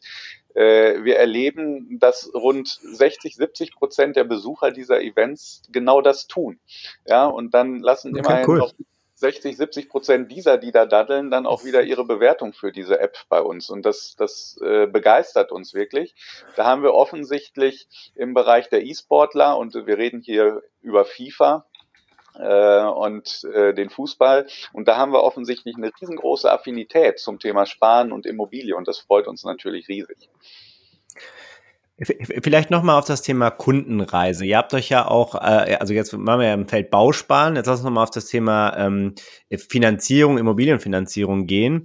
äh, 0.55 1.03
wir 1.03 1.17
erleben, 1.17 1.99
dass 1.99 2.33
rund 2.33 2.67
60, 2.67 3.35
70 3.35 3.75
Prozent 3.75 4.15
der 4.15 4.23
Besucher 4.23 4.71
dieser 4.71 5.01
Events 5.01 5.63
genau 5.71 6.01
das 6.01 6.27
tun. 6.27 6.59
Ja, 7.07 7.25
und 7.25 7.53
dann 7.53 7.79
lassen 7.79 8.11
okay, 8.11 8.19
immerhin 8.19 8.47
cool. 8.47 8.57
noch 8.59 8.73
60, 9.23 9.55
70 9.55 9.89
Prozent 9.89 10.31
dieser, 10.31 10.57
die 10.57 10.73
da 10.73 10.85
daddeln, 10.85 11.31
dann 11.31 11.45
auch 11.45 11.63
wieder 11.63 11.81
ihre 11.81 12.03
Bewertung 12.03 12.51
für 12.51 12.73
diese 12.73 12.99
App 12.99 13.17
bei 13.29 13.41
uns. 13.41 13.69
Und 13.69 13.85
das, 13.85 14.15
das 14.17 14.59
äh, 14.61 14.85
begeistert 14.85 15.53
uns 15.53 15.73
wirklich. 15.73 16.13
Da 16.57 16.65
haben 16.65 16.83
wir 16.83 16.93
offensichtlich 16.93 17.87
im 18.15 18.33
Bereich 18.33 18.67
der 18.67 18.83
E-Sportler, 18.83 19.57
und 19.57 19.73
wir 19.73 19.97
reden 19.97 20.19
hier 20.21 20.61
über 20.81 21.05
FIFA, 21.05 21.65
äh, 22.35 22.83
und 22.83 23.45
äh, 23.45 23.73
den 23.73 23.89
Fußball. 23.89 24.47
Und 24.73 24.89
da 24.89 24.97
haben 24.97 25.13
wir 25.13 25.23
offensichtlich 25.23 25.77
eine 25.77 25.91
riesengroße 26.01 26.51
Affinität 26.51 27.19
zum 27.19 27.39
Thema 27.39 27.65
Sparen 27.65 28.11
und 28.11 28.25
Immobilie 28.25 28.75
und 28.75 28.87
das 28.89 28.99
freut 28.99 29.27
uns 29.27 29.45
natürlich 29.45 29.87
riesig. 29.87 30.29
Vielleicht 32.03 32.71
nochmal 32.71 32.97
auf 32.99 33.05
das 33.05 33.21
Thema 33.21 33.49
Kundenreise. 33.51 34.45
Ihr 34.45 34.57
habt 34.57 34.73
euch 34.73 34.89
ja 34.89 35.07
auch, 35.07 35.35
äh, 35.35 35.77
also 35.79 35.93
jetzt 35.93 36.13
machen 36.13 36.39
wir 36.39 36.47
ja 36.47 36.53
im 36.53 36.67
Feld 36.67 36.89
Bausparen, 36.89 37.55
jetzt 37.55 37.67
lass 37.67 37.79
uns 37.79 37.85
nochmal 37.85 38.03
auf 38.03 38.11
das 38.11 38.25
Thema 38.25 38.75
ähm, 38.77 39.15
Finanzierung, 39.69 40.37
Immobilienfinanzierung 40.37 41.47
gehen. 41.47 41.83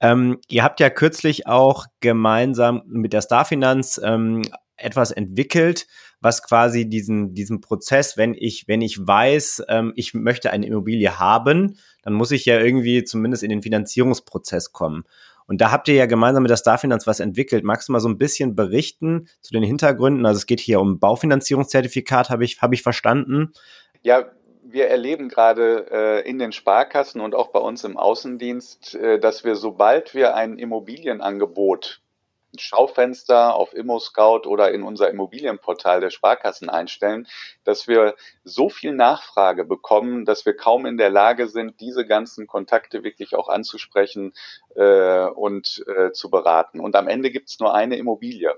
Ähm, 0.00 0.38
ihr 0.48 0.62
habt 0.62 0.80
ja 0.80 0.90
kürzlich 0.90 1.46
auch 1.46 1.86
gemeinsam 2.00 2.82
mit 2.86 3.12
der 3.12 3.22
Starfinanz 3.22 4.00
ähm, 4.02 4.42
etwas 4.76 5.10
entwickelt, 5.10 5.86
was 6.20 6.42
quasi 6.42 6.88
diesen, 6.88 7.34
diesen 7.34 7.60
Prozess, 7.60 8.16
wenn 8.16 8.34
ich, 8.34 8.66
wenn 8.66 8.80
ich 8.80 8.98
weiß, 9.04 9.64
ähm, 9.68 9.92
ich 9.96 10.14
möchte 10.14 10.50
eine 10.50 10.66
Immobilie 10.66 11.18
haben, 11.18 11.78
dann 12.02 12.12
muss 12.12 12.30
ich 12.30 12.44
ja 12.44 12.58
irgendwie 12.58 13.04
zumindest 13.04 13.42
in 13.42 13.50
den 13.50 13.62
Finanzierungsprozess 13.62 14.72
kommen. 14.72 15.04
Und 15.48 15.62
da 15.62 15.72
habt 15.72 15.88
ihr 15.88 15.94
ja 15.94 16.06
gemeinsam 16.06 16.42
mit 16.42 16.50
der 16.50 16.56
Starfinanz 16.56 17.06
was 17.06 17.20
entwickelt. 17.20 17.64
Magst 17.64 17.88
du 17.88 17.92
mal 17.92 18.00
so 18.00 18.08
ein 18.08 18.18
bisschen 18.18 18.54
berichten 18.54 19.28
zu 19.40 19.52
den 19.52 19.62
Hintergründen? 19.62 20.26
Also 20.26 20.36
es 20.36 20.46
geht 20.46 20.60
hier 20.60 20.78
um 20.78 21.00
Baufinanzierungszertifikat, 21.00 22.28
habe 22.28 22.44
ich, 22.44 22.60
hab 22.60 22.72
ich 22.72 22.82
verstanden. 22.82 23.52
Ja, 24.02 24.26
wir 24.62 24.88
erleben 24.88 25.30
gerade 25.30 25.86
äh, 25.90 26.28
in 26.28 26.38
den 26.38 26.52
Sparkassen 26.52 27.22
und 27.22 27.34
auch 27.34 27.48
bei 27.48 27.60
uns 27.60 27.82
im 27.84 27.96
Außendienst, 27.96 28.94
äh, 28.94 29.18
dass 29.18 29.42
wir, 29.42 29.56
sobald 29.56 30.14
wir 30.14 30.34
ein 30.34 30.58
Immobilienangebot 30.58 32.02
Schaufenster 32.56 33.54
auf 33.54 33.74
ImmoScout 33.74 34.46
oder 34.46 34.72
in 34.72 34.82
unser 34.82 35.10
Immobilienportal 35.10 36.00
der 36.00 36.10
Sparkassen 36.10 36.70
einstellen, 36.70 37.26
dass 37.64 37.86
wir 37.86 38.14
so 38.44 38.68
viel 38.68 38.92
Nachfrage 38.92 39.64
bekommen, 39.64 40.24
dass 40.24 40.46
wir 40.46 40.56
kaum 40.56 40.86
in 40.86 40.96
der 40.96 41.10
Lage 41.10 41.48
sind, 41.48 41.80
diese 41.80 42.06
ganzen 42.06 42.46
Kontakte 42.46 43.04
wirklich 43.04 43.34
auch 43.34 43.48
anzusprechen 43.48 44.32
äh, 44.74 45.26
und 45.26 45.84
äh, 45.88 46.12
zu 46.12 46.30
beraten. 46.30 46.80
Und 46.80 46.96
am 46.96 47.08
Ende 47.08 47.30
gibt 47.30 47.50
es 47.50 47.60
nur 47.60 47.74
eine 47.74 47.96
Immobilie. 47.96 48.52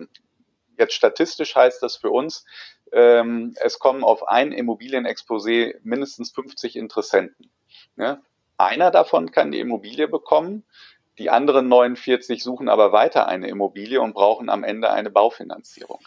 Jetzt 0.79 0.95
statistisch 0.95 1.57
heißt 1.57 1.83
das 1.83 1.97
für 1.97 2.11
uns, 2.11 2.45
ähm, 2.93 3.55
es 3.61 3.79
kommen 3.79 4.03
auf 4.03 4.29
ein 4.29 4.53
Immobilienexposé 4.53 5.77
mindestens 5.83 6.31
50 6.33 6.77
Interessenten. 6.77 7.51
Ja? 7.97 8.23
Einer 8.57 8.91
davon 8.91 9.31
kann 9.31 9.53
die 9.53 9.61
Immobilie 9.61 10.09
bekommen 10.09 10.65
die 11.21 11.29
anderen 11.29 11.69
49 11.69 12.43
suchen 12.43 12.71
aber 12.71 12.93
weiter 12.93 13.29
eine 13.29 13.49
Immobilie 13.49 14.01
und 14.01 14.15
brauchen 14.15 14.49
am 14.49 14.65
Ende 14.65 14.91
eine 14.91 15.11
Baufinanzierung. 15.11 16.01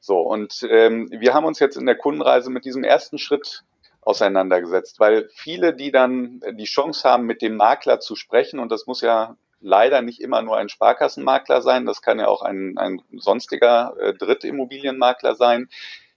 So, 0.00 0.20
und 0.20 0.66
ähm, 0.68 1.08
wir 1.10 1.32
haben 1.32 1.46
uns 1.46 1.58
jetzt 1.58 1.76
in 1.76 1.86
der 1.86 1.96
Kundenreise 1.96 2.50
mit 2.50 2.66
diesem 2.66 2.84
ersten 2.84 3.18
Schritt 3.18 3.64
auseinandergesetzt, 4.02 5.00
weil 5.00 5.30
viele, 5.34 5.74
die 5.74 5.90
dann 5.90 6.42
die 6.52 6.64
Chance 6.64 7.08
haben, 7.08 7.24
mit 7.24 7.40
dem 7.40 7.56
Makler 7.56 8.00
zu 8.00 8.16
sprechen, 8.16 8.60
und 8.60 8.70
das 8.70 8.86
muss 8.86 9.00
ja 9.00 9.36
leider 9.60 10.02
nicht 10.02 10.20
immer 10.20 10.42
nur 10.42 10.58
ein 10.58 10.68
Sparkassenmakler 10.68 11.62
sein, 11.62 11.86
das 11.86 12.02
kann 12.02 12.18
ja 12.18 12.28
auch 12.28 12.42
ein, 12.42 12.76
ein 12.76 13.00
sonstiger 13.12 13.94
äh, 13.98 14.12
Drittimmobilienmakler 14.12 15.36
sein. 15.36 15.70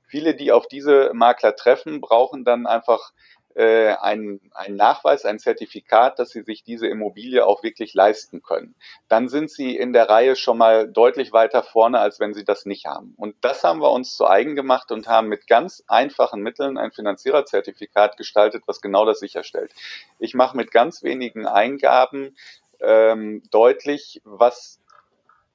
Viele, 0.06 0.36
die 0.36 0.52
auf 0.52 0.68
diese 0.68 1.12
Makler 1.14 1.56
treffen, 1.56 2.02
brauchen 2.02 2.44
dann 2.44 2.68
einfach 2.68 3.14
äh, 3.56 3.94
ein, 4.02 4.40
ein 4.54 4.76
Nachweis, 4.76 5.26
ein 5.26 5.40
Zertifikat, 5.40 6.20
dass 6.20 6.30
sie 6.32 6.42
sich 6.42 6.64
diese 6.64 6.88
Immobilie 6.88 7.46
auch 7.46 7.64
wirklich 7.64 7.94
leisten 7.94 8.42
können. 8.42 8.76
Dann 9.08 9.30
sind 9.30 9.52
sie 9.52 9.76
in 9.76 9.94
der 9.94 10.10
Reihe 10.10 10.36
schon 10.36 10.58
mal 10.58 10.88
deutlich 10.88 11.34
weiter 11.34 11.64
vorne, 11.64 12.00
als 12.00 12.20
wenn 12.20 12.34
sie 12.34 12.44
das 12.44 12.66
nicht 12.66 12.86
haben. 12.86 13.14
Und 13.18 13.36
das 13.42 13.64
haben 13.64 13.82
wir 13.82 13.92
uns 13.92 14.16
zu 14.16 14.28
eigen 14.28 14.56
gemacht 14.56 14.92
und 14.92 15.08
haben 15.08 15.28
mit 15.28 15.48
ganz 15.48 15.84
einfachen 15.88 16.42
Mitteln 16.42 16.78
ein 16.78 16.92
Finanziererzertifikat 16.92 18.18
gestaltet, 18.18 18.64
was 18.66 18.82
genau 18.82 19.06
das 19.06 19.20
sicherstellt. 19.20 19.72
Ich 20.20 20.34
mache 20.34 20.58
mit 20.58 20.72
ganz 20.72 21.04
wenigen 21.04 21.46
Eingaben 21.46 22.36
ähm, 22.80 23.44
deutlich, 23.50 24.22
was 24.26 24.80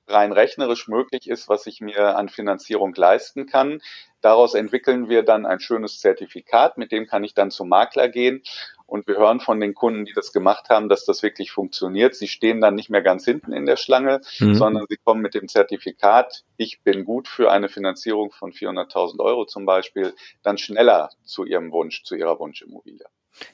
rein 0.09 0.33
rechnerisch 0.33 0.89
möglich 0.89 1.29
ist, 1.29 1.49
was 1.49 1.67
ich 1.67 1.81
mir 1.81 2.17
an 2.17 2.29
Finanzierung 2.29 2.95
leisten 2.95 3.47
kann. 3.47 3.81
Daraus 4.21 4.55
entwickeln 4.55 5.09
wir 5.09 5.23
dann 5.23 5.47
ein 5.47 5.61
schönes 5.61 6.01
Zertifikat, 6.01 6.77
mit 6.77 6.91
dem 6.91 7.07
kann 7.07 7.23
ich 7.23 7.35
dann 7.35 7.51
zum 7.51 7.69
Makler 7.69 8.09
gehen. 8.09 8.43
Und 8.87 9.07
wir 9.07 9.17
hören 9.17 9.39
von 9.39 9.61
den 9.61 9.75
Kunden, 9.75 10.07
die 10.07 10.15
das 10.15 10.33
gemacht 10.33 10.71
haben, 10.71 10.89
dass 10.89 11.05
das 11.05 11.23
wirklich 11.23 11.53
funktioniert. 11.53 12.15
Sie 12.15 12.27
stehen 12.27 12.61
dann 12.61 12.75
nicht 12.75 12.89
mehr 12.89 13.03
ganz 13.03 13.25
hinten 13.25 13.53
in 13.53 13.67
der 13.67 13.77
Schlange, 13.77 14.23
mhm. 14.41 14.55
sondern 14.55 14.87
sie 14.89 14.97
kommen 14.97 15.21
mit 15.21 15.35
dem 15.35 15.47
Zertifikat, 15.47 16.45
ich 16.57 16.81
bin 16.83 17.05
gut 17.05 17.29
für 17.29 17.53
eine 17.53 17.69
Finanzierung 17.69 18.33
von 18.33 18.53
400.000 18.53 19.21
Euro 19.21 19.45
zum 19.45 19.67
Beispiel, 19.67 20.15
dann 20.43 20.57
schneller 20.57 21.11
zu 21.23 21.45
ihrem 21.45 21.71
Wunsch, 21.71 22.03
zu 22.03 22.17
ihrer 22.17 22.39
Wunschimmobilie. 22.39 23.05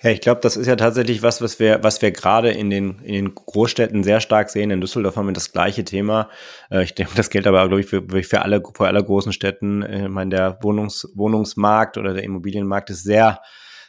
Ja, 0.02 0.10
ich 0.10 0.20
glaube, 0.20 0.40
das 0.40 0.56
ist 0.56 0.66
ja 0.66 0.76
tatsächlich 0.76 1.22
was, 1.22 1.40
was 1.42 1.58
wir, 1.58 1.82
was 1.82 2.02
wir 2.02 2.10
gerade 2.10 2.50
in 2.50 2.70
den, 2.70 2.98
in 3.00 3.14
den 3.14 3.34
Großstädten 3.34 4.04
sehr 4.04 4.20
stark 4.20 4.50
sehen. 4.50 4.70
In 4.70 4.80
Düsseldorf 4.80 5.16
haben 5.16 5.26
wir 5.26 5.32
das 5.32 5.52
gleiche 5.52 5.84
Thema. 5.84 6.28
Äh, 6.70 6.84
ich 6.84 6.94
denke, 6.94 7.12
das 7.16 7.30
gilt 7.30 7.46
aber, 7.46 7.66
glaube 7.68 7.80
ich, 7.80 7.86
für, 7.86 8.02
für 8.22 8.42
alle, 8.42 8.62
für 8.74 8.86
alle 8.86 9.02
großen 9.02 9.32
Städten. 9.32 9.82
Ich 9.82 10.08
meine, 10.08 10.30
der 10.30 10.58
Wohnungs, 10.62 11.10
Wohnungsmarkt 11.14 11.98
oder 11.98 12.14
der 12.14 12.24
Immobilienmarkt 12.24 12.90
ist 12.90 13.02
sehr, 13.02 13.40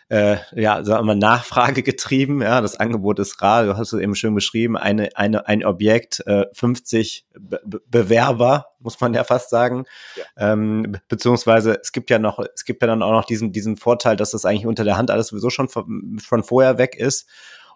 äh, 0.10 0.38
ja, 0.54 0.84
sagen 0.84 1.08
wir 1.08 1.16
Nachfrage 1.16 1.82
getrieben. 1.82 2.42
Ja, 2.42 2.62
das 2.62 2.80
Angebot 2.80 3.18
ist 3.20 3.42
rar. 3.42 3.66
Du 3.66 3.76
hast 3.76 3.92
es 3.92 4.00
eben 4.00 4.16
schön 4.16 4.36
beschrieben. 4.36 4.78
Eine, 4.78 5.10
eine, 5.16 5.48
ein 5.48 5.66
Objekt, 5.66 6.22
äh, 6.28 6.46
50 6.54 7.26
Be 7.40 7.62
Bewerber, 7.88 8.68
muss 8.80 9.00
man 9.02 9.14
ja 9.16 9.24
fast 9.24 9.50
sagen. 9.50 9.86
Ja. 10.16 10.54
Ähm, 10.54 10.98
beziehungsweise 11.08 11.80
es 11.82 11.92
gibt 11.92 12.12
ja 12.12 12.20
noch, 12.20 12.40
es 12.54 12.66
gibt 12.66 12.84
ja 12.84 12.88
dann 12.88 13.02
auch 13.02 13.12
noch 13.12 13.26
diesen, 13.26 13.52
diesen 13.52 13.78
Vorteil, 13.78 14.16
dass 14.16 14.32
das 14.32 14.46
eigentlich 14.46 14.68
unter 14.68 14.84
der 14.84 14.98
Hand 14.98 15.10
alles 15.10 15.28
sowieso 15.28 15.50
schon 15.50 15.70
von, 15.70 16.20
von 16.24 16.44
vorher 16.44 16.78
weg 16.78 16.96
ist. 16.96 17.28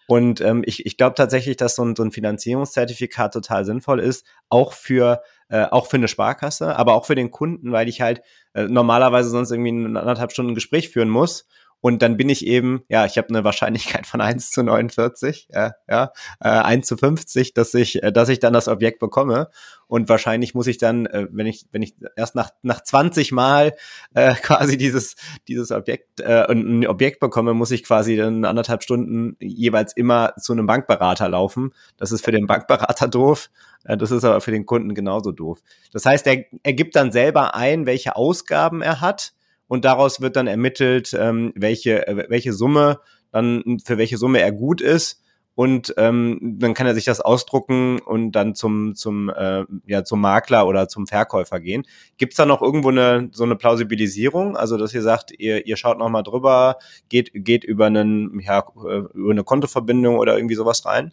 Und 0.05 0.41
ähm, 0.41 0.63
ich, 0.65 0.85
ich 0.85 0.97
glaube 0.97 1.15
tatsächlich, 1.15 1.57
dass 1.57 1.75
so 1.75 1.83
ein, 1.83 1.95
so 1.95 2.03
ein 2.03 2.11
Finanzierungszertifikat 2.11 3.33
total 3.33 3.65
sinnvoll 3.65 3.99
ist, 3.99 4.25
auch 4.49 4.73
für 4.73 5.21
äh, 5.49 5.65
auch 5.65 5.87
für 5.87 5.97
eine 5.97 6.07
Sparkasse, 6.07 6.75
aber 6.75 6.93
auch 6.93 7.05
für 7.05 7.15
den 7.15 7.31
Kunden, 7.31 7.71
weil 7.71 7.87
ich 7.87 8.01
halt 8.01 8.21
äh, 8.53 8.63
normalerweise 8.63 9.29
sonst 9.29 9.51
irgendwie 9.51 9.71
ein 9.71 9.97
anderthalb 9.97 10.31
Stunden 10.31 10.53
Gespräch 10.53 10.89
führen 10.89 11.09
muss 11.09 11.47
und 11.81 12.01
dann 12.01 12.17
bin 12.17 12.27
ich 12.27 12.45
eben, 12.45 12.83
ja, 12.89 13.05
ich 13.05 13.17
habe 13.17 13.29
eine 13.29 13.43
Wahrscheinlichkeit 13.43 14.05
von 14.05 14.19
1 14.19 14.51
zu 14.51 14.63
49, 14.63 15.47
äh, 15.51 15.71
ja, 15.89 16.11
äh, 16.41 16.49
1 16.49 16.85
zu 16.85 16.97
50, 16.97 17.53
dass 17.53 17.73
ich, 17.73 18.03
äh, 18.03 18.11
dass 18.11 18.29
ich 18.29 18.39
dann 18.39 18.53
das 18.53 18.67
Objekt 18.67 18.99
bekomme. 18.99 19.49
Und 19.87 20.09
wahrscheinlich 20.09 20.53
muss 20.53 20.67
ich 20.67 20.77
dann, 20.77 21.05
äh, 21.05 21.27
wenn 21.31 21.47
ich, 21.47 21.67
wenn 21.71 21.81
ich 21.81 21.95
erst 22.15 22.35
nach, 22.35 22.51
nach 22.63 22.83
20 22.83 23.31
Mal 23.31 23.73
äh, 24.13 24.33
quasi 24.41 24.77
dieses, 24.77 25.15
dieses 25.47 25.71
Objekt, 25.71 26.19
äh, 26.19 26.45
ein 26.49 26.85
Objekt 26.85 27.21
bekomme, 27.21 27.53
muss 27.53 27.71
ich 27.71 27.83
quasi 27.83 28.17
dann 28.17 28.43
anderthalb 28.43 28.83
Stunden 28.83 29.37
jeweils 29.39 29.93
immer 29.93 30.33
zu 30.37 30.51
einem 30.51 30.65
Bankberater 30.65 31.29
laufen. 31.29 31.71
Das 31.97 32.11
ist 32.11 32.25
für 32.25 32.31
den 32.31 32.45
Bankberater 32.45 33.07
doof. 33.07 33.49
Äh, 33.85 33.95
das 33.95 34.11
ist 34.11 34.25
aber 34.25 34.41
für 34.41 34.51
den 34.51 34.65
Kunden 34.65 34.93
genauso 34.93 35.31
doof. 35.31 35.59
Das 35.93 36.05
heißt, 36.05 36.27
er, 36.27 36.43
er 36.61 36.73
gibt 36.73 36.97
dann 36.97 37.13
selber 37.13 37.55
ein, 37.55 37.85
welche 37.85 38.17
Ausgaben 38.17 38.81
er 38.81 38.99
hat 38.99 39.33
und 39.69 39.86
daraus 39.86 40.19
wird 40.19 40.36
dann 40.36 40.47
ermittelt, 40.47 41.15
ähm, 41.17 41.53
welche, 41.55 42.05
äh, 42.08 42.25
welche 42.27 42.51
Summe 42.51 42.99
dann 43.32 43.77
für 43.86 43.97
welche 43.97 44.17
Summe 44.17 44.41
er 44.41 44.51
gut 44.51 44.82
ist. 44.82 45.23
Und 45.53 45.93
ähm, 45.97 46.55
dann 46.58 46.73
kann 46.73 46.88
er 46.88 46.95
sich 46.95 47.03
das 47.03 47.19
ausdrucken 47.19 47.99
und 47.99 48.32
dann 48.32 48.55
zum, 48.55 48.95
zum, 48.95 49.29
äh, 49.29 49.65
ja, 49.88 50.05
zum 50.05 50.21
Makler 50.21 50.65
oder 50.65 50.88
zum 50.88 51.05
Verkäufer 51.05 51.60
gehen. 51.60 51.84
Gibt 52.17 52.32
es 52.34 52.38
da 52.38 52.45
noch 52.45 52.62
irgendwo 52.62 52.89
eine, 52.89 53.29
so 53.34 53.43
eine 53.43 53.58
Plausibilisierung? 53.58 54.55
Also, 54.55 54.77
dass 54.77 54.93
ihr 54.93 55.01
sagt, 55.01 55.34
ihr, 55.38 55.67
ihr 55.67 55.75
schaut 55.75 55.99
nochmal 55.99 56.23
drüber, 56.23 56.77
geht, 57.10 57.32
geht 57.34 57.65
über, 57.65 57.88
einen, 57.88 58.39
ja, 58.39 58.60
äh, 58.88 58.99
über 59.13 59.32
eine 59.32 59.43
Kontoverbindung 59.43 60.17
oder 60.17 60.38
irgendwie 60.38 60.55
sowas 60.55 60.86
rein? 60.86 61.12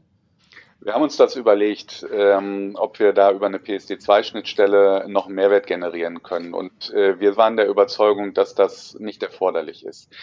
Wir 0.86 0.94
haben 0.94 1.02
uns 1.02 1.16
das 1.16 1.34
überlegt, 1.34 2.06
ähm, 2.12 2.76
ob 2.78 3.00
wir 3.00 3.12
da 3.12 3.32
über 3.32 3.46
eine 3.46 3.58
PSD2-Schnittstelle 3.58 5.08
noch 5.08 5.26
Mehrwert 5.26 5.66
generieren 5.66 6.22
können. 6.22 6.54
Und 6.54 6.94
äh, 6.94 7.18
wir 7.18 7.36
waren 7.36 7.56
der 7.56 7.66
Überzeugung, 7.66 8.34
dass 8.34 8.54
das 8.54 8.94
nicht 9.00 9.20
erforderlich 9.24 9.84
ist. 9.84 10.14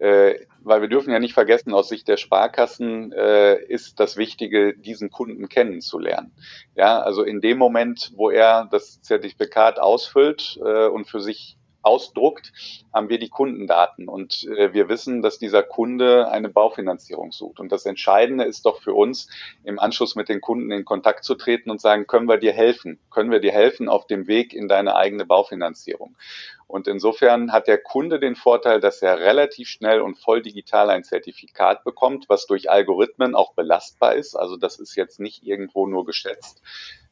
Äh, 0.00 0.36
weil 0.62 0.80
wir 0.80 0.88
dürfen 0.88 1.12
ja 1.12 1.18
nicht 1.18 1.34
vergessen, 1.34 1.74
aus 1.74 1.90
Sicht 1.90 2.08
der 2.08 2.16
Sparkassen 2.16 3.12
äh, 3.12 3.62
ist 3.62 4.00
das 4.00 4.16
Wichtige, 4.16 4.72
diesen 4.74 5.10
Kunden 5.10 5.50
kennenzulernen. 5.50 6.32
Ja, 6.76 6.98
also 6.98 7.22
in 7.22 7.42
dem 7.42 7.58
Moment, 7.58 8.12
wo 8.16 8.30
er 8.30 8.68
das 8.70 9.02
Zertifikat 9.02 9.78
ausfüllt 9.78 10.58
äh, 10.64 10.86
und 10.86 11.06
für 11.06 11.20
sich 11.20 11.58
ausdruckt, 11.86 12.52
haben 12.92 13.08
wir 13.08 13.18
die 13.18 13.28
Kundendaten. 13.28 14.08
Und 14.08 14.44
äh, 14.44 14.72
wir 14.74 14.88
wissen, 14.88 15.22
dass 15.22 15.38
dieser 15.38 15.62
Kunde 15.62 16.28
eine 16.28 16.48
Baufinanzierung 16.48 17.32
sucht. 17.32 17.60
Und 17.60 17.72
das 17.72 17.86
Entscheidende 17.86 18.44
ist 18.44 18.66
doch 18.66 18.82
für 18.82 18.92
uns, 18.92 19.28
im 19.64 19.78
Anschluss 19.78 20.16
mit 20.16 20.28
den 20.28 20.40
Kunden 20.40 20.70
in 20.72 20.84
Kontakt 20.84 21.24
zu 21.24 21.34
treten 21.34 21.70
und 21.70 21.80
sagen, 21.80 22.06
können 22.06 22.28
wir 22.28 22.38
dir 22.38 22.52
helfen? 22.52 22.98
Können 23.10 23.30
wir 23.30 23.40
dir 23.40 23.52
helfen 23.52 23.88
auf 23.88 24.06
dem 24.06 24.26
Weg 24.26 24.52
in 24.52 24.68
deine 24.68 24.96
eigene 24.96 25.24
Baufinanzierung? 25.24 26.16
Und 26.68 26.88
insofern 26.88 27.52
hat 27.52 27.68
der 27.68 27.78
Kunde 27.78 28.18
den 28.18 28.34
Vorteil, 28.34 28.80
dass 28.80 29.00
er 29.00 29.20
relativ 29.20 29.68
schnell 29.68 30.00
und 30.00 30.18
voll 30.18 30.42
digital 30.42 30.90
ein 30.90 31.04
Zertifikat 31.04 31.84
bekommt, 31.84 32.28
was 32.28 32.46
durch 32.46 32.68
Algorithmen 32.68 33.36
auch 33.36 33.52
belastbar 33.54 34.16
ist. 34.16 34.34
Also 34.34 34.56
das 34.56 34.80
ist 34.80 34.96
jetzt 34.96 35.20
nicht 35.20 35.44
irgendwo 35.44 35.86
nur 35.86 36.04
geschätzt. 36.04 36.60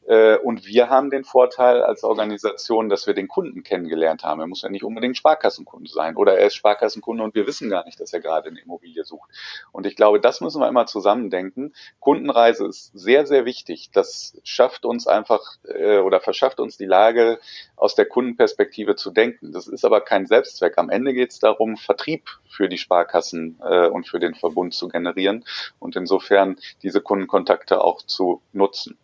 Äh, 0.06 0.36
und 0.36 0.66
wir 0.66 0.90
haben 0.90 1.10
den 1.10 1.24
Vorteil 1.24 1.82
als 1.82 2.04
Organisation, 2.04 2.88
dass 2.88 3.06
wir 3.06 3.14
den 3.14 3.28
Kunden 3.28 3.62
kennengelernt 3.62 4.22
haben. 4.22 4.40
Er 4.40 4.46
muss 4.46 4.62
ja 4.62 4.68
nicht 4.68 4.84
unbedingt 4.84 5.16
Sparkassenkunde 5.16 5.90
sein 5.90 6.16
oder 6.16 6.38
er 6.38 6.46
ist 6.46 6.56
Sparkassenkunde 6.56 7.22
und 7.22 7.34
wir 7.34 7.46
wissen 7.46 7.70
gar 7.70 7.84
nicht, 7.84 8.00
dass 8.00 8.12
er 8.12 8.20
gerade 8.20 8.48
eine 8.48 8.60
Immobilie 8.60 9.04
sucht. 9.04 9.30
Und 9.72 9.86
ich 9.86 9.96
glaube, 9.96 10.20
das 10.20 10.40
müssen 10.40 10.60
wir 10.60 10.68
immer 10.68 10.86
zusammendenken. 10.86 11.74
Kundenreise 12.00 12.66
ist 12.66 12.92
sehr, 12.94 13.26
sehr 13.26 13.44
wichtig. 13.44 13.90
Das 13.92 14.38
schafft 14.44 14.84
uns 14.84 15.06
einfach 15.06 15.40
äh, 15.64 15.98
oder 15.98 16.20
verschafft 16.20 16.60
uns 16.60 16.76
die 16.76 16.86
Lage, 16.86 17.38
aus 17.76 17.94
der 17.94 18.06
Kundenperspektive 18.06 18.96
zu 18.96 19.10
denken. 19.10 19.52
Das 19.52 19.66
ist 19.66 19.84
aber 19.84 20.00
kein 20.00 20.26
Selbstzweck. 20.26 20.78
Am 20.78 20.90
Ende 20.90 21.14
geht 21.14 21.30
es 21.30 21.38
darum, 21.38 21.76
Vertrieb 21.76 22.28
für 22.48 22.68
die 22.68 22.78
Sparkassen 22.78 23.58
äh, 23.62 23.88
und 23.88 24.06
für 24.06 24.20
den 24.20 24.34
Verbund 24.34 24.74
zu 24.74 24.88
generieren 24.88 25.44
und 25.78 25.96
insofern 25.96 26.56
diese 26.82 27.00
Kundenkontakte 27.00 27.80
auch 27.82 28.02
zu 28.02 28.42
nutzen. 28.52 28.98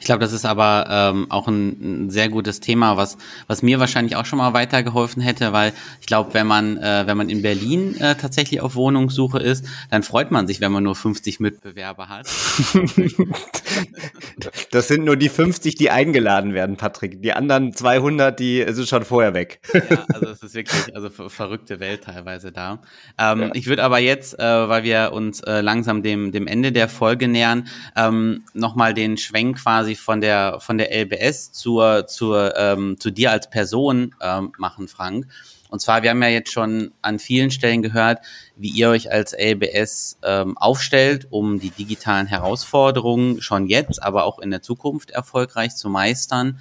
Ich 0.00 0.06
glaube, 0.06 0.20
das 0.20 0.32
ist 0.32 0.46
aber 0.46 0.86
ähm, 0.88 1.30
auch 1.30 1.48
ein, 1.48 2.06
ein, 2.06 2.10
sehr 2.10 2.30
gutes 2.30 2.60
Thema, 2.60 2.96
was, 2.96 3.18
was 3.46 3.62
mir 3.62 3.78
wahrscheinlich 3.78 4.16
auch 4.16 4.24
schon 4.24 4.38
mal 4.38 4.54
weitergeholfen 4.54 5.20
hätte, 5.20 5.52
weil 5.52 5.74
ich 6.00 6.06
glaube, 6.06 6.32
wenn 6.32 6.46
man, 6.46 6.78
äh, 6.78 7.06
wenn 7.06 7.16
man 7.16 7.28
in 7.28 7.42
Berlin 7.42 7.94
äh, 7.96 8.14
tatsächlich 8.14 8.62
auf 8.62 8.74
Wohnungssuche 8.74 9.38
ist, 9.38 9.66
dann 9.90 10.02
freut 10.02 10.30
man 10.30 10.46
sich, 10.46 10.62
wenn 10.62 10.72
man 10.72 10.84
nur 10.84 10.94
50 10.94 11.40
Mitbewerber 11.40 12.08
hat. 12.08 12.26
das 14.70 14.88
sind 14.88 15.04
nur 15.04 15.16
die 15.16 15.28
50, 15.28 15.74
die 15.74 15.90
eingeladen 15.90 16.54
werden, 16.54 16.76
Patrick. 16.76 17.22
Die 17.22 17.32
anderen 17.32 17.72
200, 17.72 18.38
die 18.38 18.64
sind 18.68 18.88
schon 18.88 19.04
vorher 19.04 19.34
weg. 19.34 19.60
ja, 19.72 20.04
also 20.12 20.28
es 20.28 20.42
ist 20.42 20.54
wirklich 20.54 20.94
also 20.94 21.10
verrückte 21.10 21.80
Welt 21.80 22.04
teilweise 22.04 22.52
da. 22.52 22.80
Ähm, 23.18 23.42
ja. 23.42 23.50
Ich 23.54 23.66
würde 23.66 23.82
aber 23.82 23.98
jetzt, 23.98 24.38
äh, 24.38 24.68
weil 24.68 24.82
wir 24.84 25.12
uns 25.12 25.40
äh, 25.40 25.60
langsam 25.60 26.02
dem, 26.02 26.32
dem 26.32 26.46
Ende 26.46 26.72
der 26.72 26.88
Folge 26.88 27.28
nähern, 27.28 27.68
ähm, 27.96 28.44
nochmal 28.54 28.94
den 28.94 29.16
Schwenk 29.16 29.58
quasi 29.62 29.94
von 29.94 30.20
der 30.20 30.58
von 30.60 30.78
der 30.78 30.92
LBS 30.92 31.52
zur 31.52 32.06
zur 32.06 32.56
ähm, 32.56 32.96
zu 32.98 33.10
dir 33.10 33.30
als 33.32 33.50
Person 33.50 34.14
ähm, 34.20 34.52
machen, 34.58 34.88
Frank. 34.88 35.26
Und 35.70 35.80
zwar, 35.80 36.02
wir 36.02 36.10
haben 36.10 36.22
ja 36.22 36.28
jetzt 36.28 36.52
schon 36.52 36.92
an 37.02 37.18
vielen 37.18 37.50
Stellen 37.50 37.82
gehört, 37.82 38.20
wie 38.56 38.70
ihr 38.70 38.88
euch 38.88 39.10
als 39.12 39.32
LBS 39.32 40.18
ähm, 40.22 40.56
aufstellt, 40.56 41.26
um 41.30 41.60
die 41.60 41.70
digitalen 41.70 42.26
Herausforderungen 42.26 43.40
schon 43.40 43.66
jetzt, 43.66 44.02
aber 44.02 44.24
auch 44.24 44.38
in 44.38 44.50
der 44.50 44.62
Zukunft 44.62 45.10
erfolgreich 45.10 45.76
zu 45.76 45.88
meistern. 45.88 46.58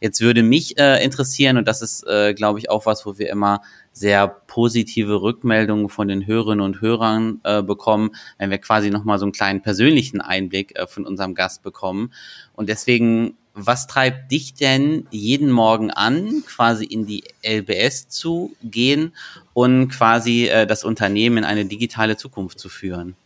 Jetzt 0.00 0.20
würde 0.20 0.42
mich 0.42 0.78
äh, 0.78 1.02
interessieren, 1.04 1.56
und 1.56 1.68
das 1.68 1.82
ist, 1.82 2.06
äh, 2.06 2.34
glaube 2.34 2.58
ich, 2.58 2.70
auch 2.70 2.86
was, 2.86 3.04
wo 3.06 3.18
wir 3.18 3.30
immer 3.30 3.62
sehr 3.92 4.28
positive 4.28 5.20
Rückmeldungen 5.20 5.88
von 5.88 6.08
den 6.08 6.26
Hörerinnen 6.26 6.64
und 6.64 6.80
Hörern 6.80 7.40
äh, 7.44 7.62
bekommen, 7.62 8.10
wenn 8.38 8.50
wir 8.50 8.58
quasi 8.58 8.90
nochmal 8.90 9.18
so 9.18 9.24
einen 9.24 9.32
kleinen 9.32 9.62
persönlichen 9.62 10.20
Einblick 10.20 10.78
äh, 10.78 10.86
von 10.86 11.04
unserem 11.06 11.34
Gast 11.34 11.62
bekommen. 11.62 12.12
Und 12.54 12.68
deswegen, 12.68 13.36
was 13.54 13.86
treibt 13.86 14.30
dich 14.30 14.54
denn 14.54 15.06
jeden 15.10 15.50
Morgen 15.50 15.90
an, 15.90 16.42
quasi 16.46 16.84
in 16.84 17.06
die 17.06 17.24
LBS 17.44 18.08
zu 18.08 18.54
gehen 18.62 19.14
und 19.54 19.88
quasi 19.88 20.46
äh, 20.46 20.66
das 20.66 20.84
Unternehmen 20.84 21.38
in 21.38 21.44
eine 21.44 21.64
digitale 21.64 22.16
Zukunft 22.16 22.58
zu 22.58 22.68
führen? 22.68 23.16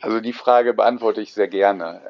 Also 0.00 0.20
die 0.20 0.32
Frage 0.32 0.74
beantworte 0.74 1.20
ich 1.20 1.32
sehr 1.32 1.48
gerne 1.48 2.00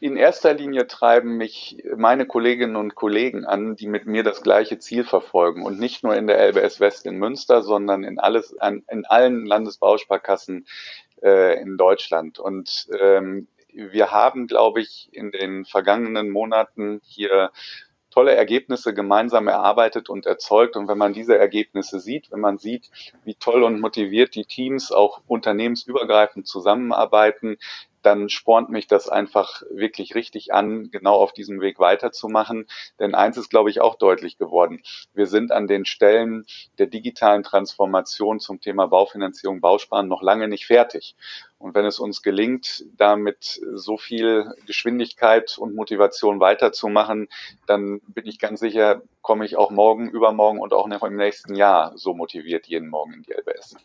in 0.00 0.16
erster 0.16 0.54
Linie 0.54 0.86
treiben 0.86 1.36
mich 1.36 1.84
meine 1.94 2.24
Kolleginnen 2.26 2.76
und 2.76 2.94
Kollegen 2.94 3.44
an, 3.44 3.76
die 3.76 3.86
mit 3.86 4.06
mir 4.06 4.22
das 4.22 4.42
gleiche 4.42 4.78
Ziel 4.78 5.04
verfolgen 5.04 5.62
und 5.62 5.78
nicht 5.78 6.02
nur 6.02 6.16
in 6.16 6.26
der 6.26 6.38
LBS 6.48 6.80
West 6.80 7.04
in 7.04 7.18
Münster, 7.18 7.62
sondern 7.62 8.02
in 8.02 8.18
alles, 8.18 8.56
in 8.88 9.04
allen 9.06 9.44
Landesbausparkassen 9.44 10.66
äh, 11.22 11.60
in 11.60 11.76
Deutschland. 11.76 12.38
Und 12.38 12.88
ähm, 12.98 13.46
wir 13.74 14.10
haben, 14.10 14.46
glaube 14.46 14.80
ich, 14.80 15.08
in 15.12 15.30
den 15.30 15.64
vergangenen 15.64 16.30
Monaten 16.30 17.00
hier 17.04 17.50
tolle 18.10 18.34
Ergebnisse 18.34 18.92
gemeinsam 18.92 19.48
erarbeitet 19.48 20.08
und 20.08 20.26
erzeugt. 20.26 20.76
Und 20.76 20.88
wenn 20.88 20.98
man 20.98 21.12
diese 21.12 21.38
Ergebnisse 21.38 22.00
sieht, 22.00 22.30
wenn 22.30 22.40
man 22.40 22.58
sieht, 22.58 22.90
wie 23.24 23.34
toll 23.34 23.62
und 23.62 23.80
motiviert 23.80 24.34
die 24.34 24.44
Teams 24.44 24.92
auch 24.92 25.22
unternehmensübergreifend 25.26 26.46
zusammenarbeiten, 26.46 27.56
dann 28.02 28.28
spornt 28.28 28.70
mich 28.70 28.86
das 28.86 29.08
einfach 29.08 29.62
wirklich 29.70 30.14
richtig 30.14 30.52
an, 30.52 30.90
genau 30.90 31.14
auf 31.14 31.32
diesem 31.32 31.60
Weg 31.60 31.78
weiterzumachen. 31.78 32.66
Denn 32.98 33.14
eins 33.14 33.36
ist, 33.36 33.50
glaube 33.50 33.70
ich, 33.70 33.80
auch 33.80 33.96
deutlich 33.96 34.38
geworden. 34.38 34.82
Wir 35.14 35.26
sind 35.26 35.52
an 35.52 35.66
den 35.66 35.84
Stellen 35.84 36.46
der 36.78 36.86
digitalen 36.86 37.42
Transformation 37.42 38.40
zum 38.40 38.60
Thema 38.60 38.86
Baufinanzierung, 38.86 39.60
Bausparen 39.60 40.08
noch 40.08 40.22
lange 40.22 40.48
nicht 40.48 40.66
fertig. 40.66 41.14
Und 41.58 41.74
wenn 41.74 41.84
es 41.84 41.98
uns 41.98 42.22
gelingt, 42.22 42.84
da 42.96 43.16
mit 43.16 43.60
so 43.74 43.98
viel 43.98 44.54
Geschwindigkeit 44.66 45.58
und 45.58 45.74
Motivation 45.74 46.40
weiterzumachen, 46.40 47.28
dann 47.66 48.00
bin 48.08 48.26
ich 48.26 48.38
ganz 48.38 48.60
sicher, 48.60 49.02
komme 49.20 49.44
ich 49.44 49.56
auch 49.56 49.70
morgen, 49.70 50.08
übermorgen 50.08 50.58
und 50.58 50.72
auch 50.72 50.86
noch 50.86 51.02
im 51.02 51.16
nächsten 51.16 51.54
Jahr 51.54 51.92
so 51.96 52.14
motiviert 52.14 52.66
jeden 52.66 52.88
Morgen 52.88 53.12
in 53.12 53.22
die 53.24 53.32
LBS. 53.32 53.76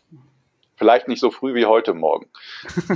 Vielleicht 0.78 1.08
nicht 1.08 1.20
so 1.20 1.30
früh 1.30 1.54
wie 1.54 1.64
heute 1.64 1.94
Morgen. 1.94 2.26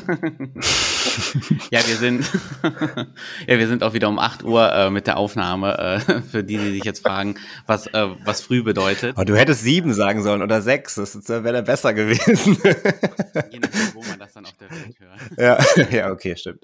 ja, 1.71 1.81
wir 1.87 1.97
sind, 1.97 2.31
ja, 3.47 3.59
wir 3.59 3.69
sind 3.69 3.83
auch 3.83 3.95
wieder 3.95 4.11
um 4.11 4.19
8 4.19 4.45
Uhr 4.45 4.71
äh, 4.71 4.91
mit 4.91 5.07
der 5.07 5.17
Aufnahme, 5.17 5.79
äh, 5.79 6.21
für 6.21 6.45
die, 6.45 6.59
die 6.59 6.73
sich 6.73 6.85
jetzt 6.85 7.03
fragen, 7.03 7.37
was, 7.67 7.87
äh, 7.87 8.09
was 8.27 8.43
früh 8.43 8.63
bedeutet. 8.63 9.17
Aber 9.17 9.25
du 9.25 9.35
hättest 9.35 9.63
sieben 9.63 9.95
sagen 9.95 10.23
sollen 10.23 10.43
oder 10.43 10.61
sechs, 10.61 10.97
das 10.97 11.27
wäre 11.27 11.63
besser 11.63 11.95
gewesen. 11.95 12.59
Je 13.51 13.61
nachdem, 13.61 13.95
wo 13.95 14.03
man 14.03 14.19
das 14.19 14.35
dann 14.35 14.45
auf 14.45 14.57
der 14.61 14.71
Welt 14.71 14.97
hört. 14.99 15.39
Ja, 15.39 15.87
ja, 15.91 16.11
okay, 16.11 16.37
stimmt. 16.37 16.63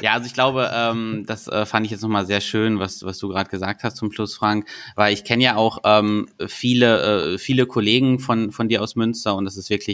Ja, 0.00 0.14
also 0.14 0.26
ich 0.26 0.34
glaube, 0.34 0.70
ähm, 0.74 1.24
das 1.26 1.48
äh, 1.48 1.66
fand 1.66 1.84
ich 1.84 1.92
jetzt 1.92 2.02
nochmal 2.02 2.26
sehr 2.26 2.40
schön, 2.40 2.78
was, 2.78 3.04
was 3.04 3.18
du 3.18 3.28
gerade 3.28 3.50
gesagt 3.50 3.82
hast 3.82 3.96
zum 3.96 4.10
Schluss, 4.12 4.34
Frank, 4.34 4.68
weil 4.96 5.12
ich 5.12 5.24
kenne 5.24 5.44
ja 5.44 5.56
auch 5.56 5.78
ähm, 5.84 6.28
viele, 6.46 7.34
äh, 7.34 7.38
viele 7.38 7.66
Kollegen 7.66 8.18
von, 8.18 8.52
von 8.52 8.68
dir 8.68 8.82
aus 8.82 8.96
Münster 8.96 9.34
und 9.34 9.44
das 9.44 9.56
ist 9.56 9.70
wirklich 9.70 9.91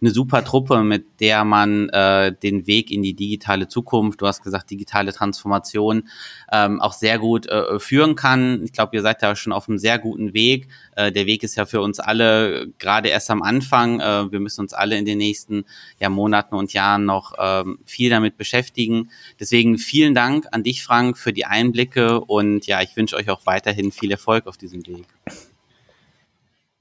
eine 0.00 0.10
super 0.10 0.44
Truppe, 0.44 0.82
mit 0.82 1.20
der 1.20 1.44
man 1.44 1.88
äh, 1.88 2.32
den 2.32 2.66
Weg 2.66 2.90
in 2.90 3.02
die 3.02 3.14
digitale 3.14 3.68
Zukunft, 3.68 4.20
du 4.20 4.26
hast 4.26 4.42
gesagt, 4.42 4.70
digitale 4.70 5.12
Transformation, 5.12 6.08
ähm, 6.52 6.80
auch 6.80 6.92
sehr 6.92 7.18
gut 7.18 7.46
äh, 7.46 7.78
führen 7.78 8.14
kann. 8.14 8.62
Ich 8.64 8.72
glaube, 8.72 8.96
ihr 8.96 9.02
seid 9.02 9.22
da 9.22 9.34
schon 9.36 9.52
auf 9.52 9.68
einem 9.68 9.78
sehr 9.78 9.98
guten 9.98 10.34
Weg. 10.34 10.68
Äh, 10.96 11.12
der 11.12 11.26
Weg 11.26 11.42
ist 11.42 11.56
ja 11.56 11.66
für 11.66 11.80
uns 11.80 12.00
alle 12.00 12.68
gerade 12.78 13.08
erst 13.08 13.30
am 13.30 13.42
Anfang. 13.42 14.00
Äh, 14.00 14.32
wir 14.32 14.40
müssen 14.40 14.60
uns 14.60 14.72
alle 14.72 14.96
in 14.96 15.04
den 15.04 15.18
nächsten 15.18 15.64
ja, 15.98 16.08
Monaten 16.08 16.54
und 16.54 16.72
Jahren 16.72 17.04
noch 17.04 17.34
ähm, 17.38 17.78
viel 17.84 18.10
damit 18.10 18.36
beschäftigen. 18.36 19.10
Deswegen 19.38 19.78
vielen 19.78 20.14
Dank 20.14 20.46
an 20.52 20.62
dich, 20.62 20.82
Frank, 20.82 21.18
für 21.18 21.32
die 21.32 21.46
Einblicke 21.46 22.20
und 22.20 22.66
ja, 22.66 22.82
ich 22.82 22.96
wünsche 22.96 23.16
euch 23.16 23.30
auch 23.30 23.46
weiterhin 23.46 23.92
viel 23.92 24.10
Erfolg 24.10 24.46
auf 24.46 24.56
diesem 24.56 24.86
Weg. 24.86 25.06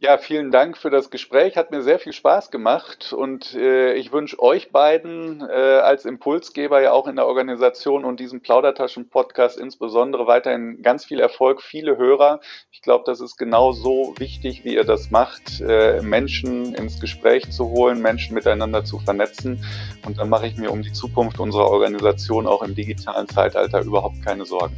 Ja, 0.02 0.18
vielen 0.18 0.50
Dank 0.50 0.78
für 0.78 0.90
das 0.90 1.10
Gespräch. 1.10 1.58
Hat 1.58 1.72
mir 1.72 1.82
sehr 1.82 2.00
viel 2.00 2.14
Spaß 2.14 2.52
gemacht 2.52 3.12
und 3.12 3.54
äh, 3.54 3.96
ich 3.96 4.14
wünsche 4.14 4.40
euch 4.40 4.72
beiden 4.72 5.42
äh, 5.42 5.54
als 5.54 6.06
Impulsgeber 6.06 6.82
ja 6.82 6.94
auch 6.94 7.06
in 7.06 7.18
der 7.18 7.28
Organisation 7.28 8.06
und 8.06 8.22
diesem 8.22 8.40
Plaudertaschen-Podcast 8.40 9.60
insbesondere 9.60 10.26
weiterhin 10.26 10.82
ganz 10.84 11.04
viel 11.04 11.20
Erfolg, 11.20 11.62
viele 11.62 11.98
Hörer. 11.98 12.40
Ich 12.72 12.82
glaube, 12.82 13.04
das 13.08 13.20
ist 13.20 13.36
genau 13.36 13.74
so 13.74 14.14
wichtig, 14.18 14.64
wie 14.64 14.76
ihr 14.76 14.86
das 14.86 15.12
macht, 15.12 15.60
äh, 15.60 16.02
Menschen 16.02 16.74
ins 16.76 17.02
Gespräch 17.02 17.52
zu 17.52 17.66
holen, 17.66 18.02
Menschen 18.02 18.36
miteinander 18.36 18.86
zu 18.86 19.00
vernetzen. 19.00 19.66
Und 20.06 20.18
dann 20.18 20.30
mache 20.30 20.48
ich 20.48 20.56
mir 20.56 20.72
um 20.72 20.82
die 20.82 20.94
Zukunft 20.94 21.42
unserer 21.42 21.70
Organisation 21.70 22.48
auch 22.48 22.64
im 22.64 22.74
digitalen 22.74 23.28
Zeitalter 23.28 23.82
überhaupt 23.82 24.24
keine 24.24 24.46
Sorgen. 24.46 24.78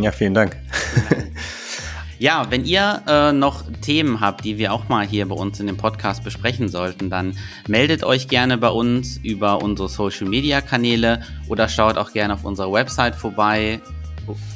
Ja, 0.00 0.12
vielen 0.12 0.32
Dank. 0.32 0.56
Ja, 2.18 2.46
wenn 2.50 2.64
ihr 2.64 3.02
äh, 3.06 3.32
noch 3.32 3.64
Themen 3.82 4.20
habt, 4.20 4.44
die 4.44 4.56
wir 4.56 4.72
auch 4.72 4.88
mal 4.88 5.06
hier 5.06 5.28
bei 5.28 5.34
uns 5.34 5.60
in 5.60 5.66
dem 5.66 5.76
Podcast 5.76 6.24
besprechen 6.24 6.68
sollten, 6.68 7.10
dann 7.10 7.36
meldet 7.68 8.04
euch 8.04 8.28
gerne 8.28 8.56
bei 8.56 8.70
uns 8.70 9.18
über 9.18 9.62
unsere 9.62 9.88
Social 9.88 10.26
Media 10.26 10.60
Kanäle 10.62 11.22
oder 11.48 11.68
schaut 11.68 11.98
auch 11.98 12.12
gerne 12.12 12.34
auf 12.34 12.44
unserer 12.44 12.72
Website 12.72 13.14
vorbei 13.14 13.80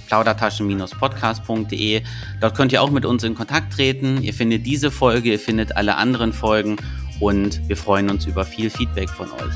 plaudertaschen-podcast.de. 0.08 2.02
Dort 2.40 2.56
könnt 2.56 2.72
ihr 2.72 2.82
auch 2.82 2.90
mit 2.90 3.04
uns 3.04 3.22
in 3.24 3.34
Kontakt 3.34 3.72
treten. 3.74 4.22
Ihr 4.22 4.34
findet 4.34 4.66
diese 4.66 4.90
Folge, 4.90 5.32
ihr 5.32 5.38
findet 5.38 5.76
alle 5.76 5.96
anderen 5.96 6.32
Folgen 6.32 6.76
und 7.20 7.68
wir 7.68 7.76
freuen 7.76 8.10
uns 8.10 8.26
über 8.26 8.44
viel 8.44 8.70
Feedback 8.70 9.10
von 9.10 9.30
euch. 9.30 9.54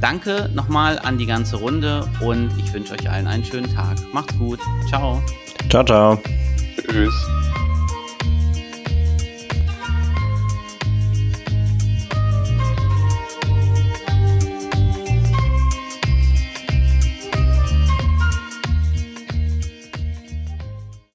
Danke 0.00 0.48
nochmal 0.54 0.98
an 1.00 1.18
die 1.18 1.26
ganze 1.26 1.56
Runde 1.56 2.08
und 2.20 2.50
ich 2.58 2.72
wünsche 2.72 2.94
euch 2.94 3.10
allen 3.10 3.26
einen 3.26 3.44
schönen 3.44 3.72
Tag. 3.74 3.98
Macht's 4.12 4.36
gut. 4.38 4.60
Ciao. 4.88 5.22
Ciao, 5.68 5.84
ciao. 5.84 6.20
Tschüss. 6.88 7.28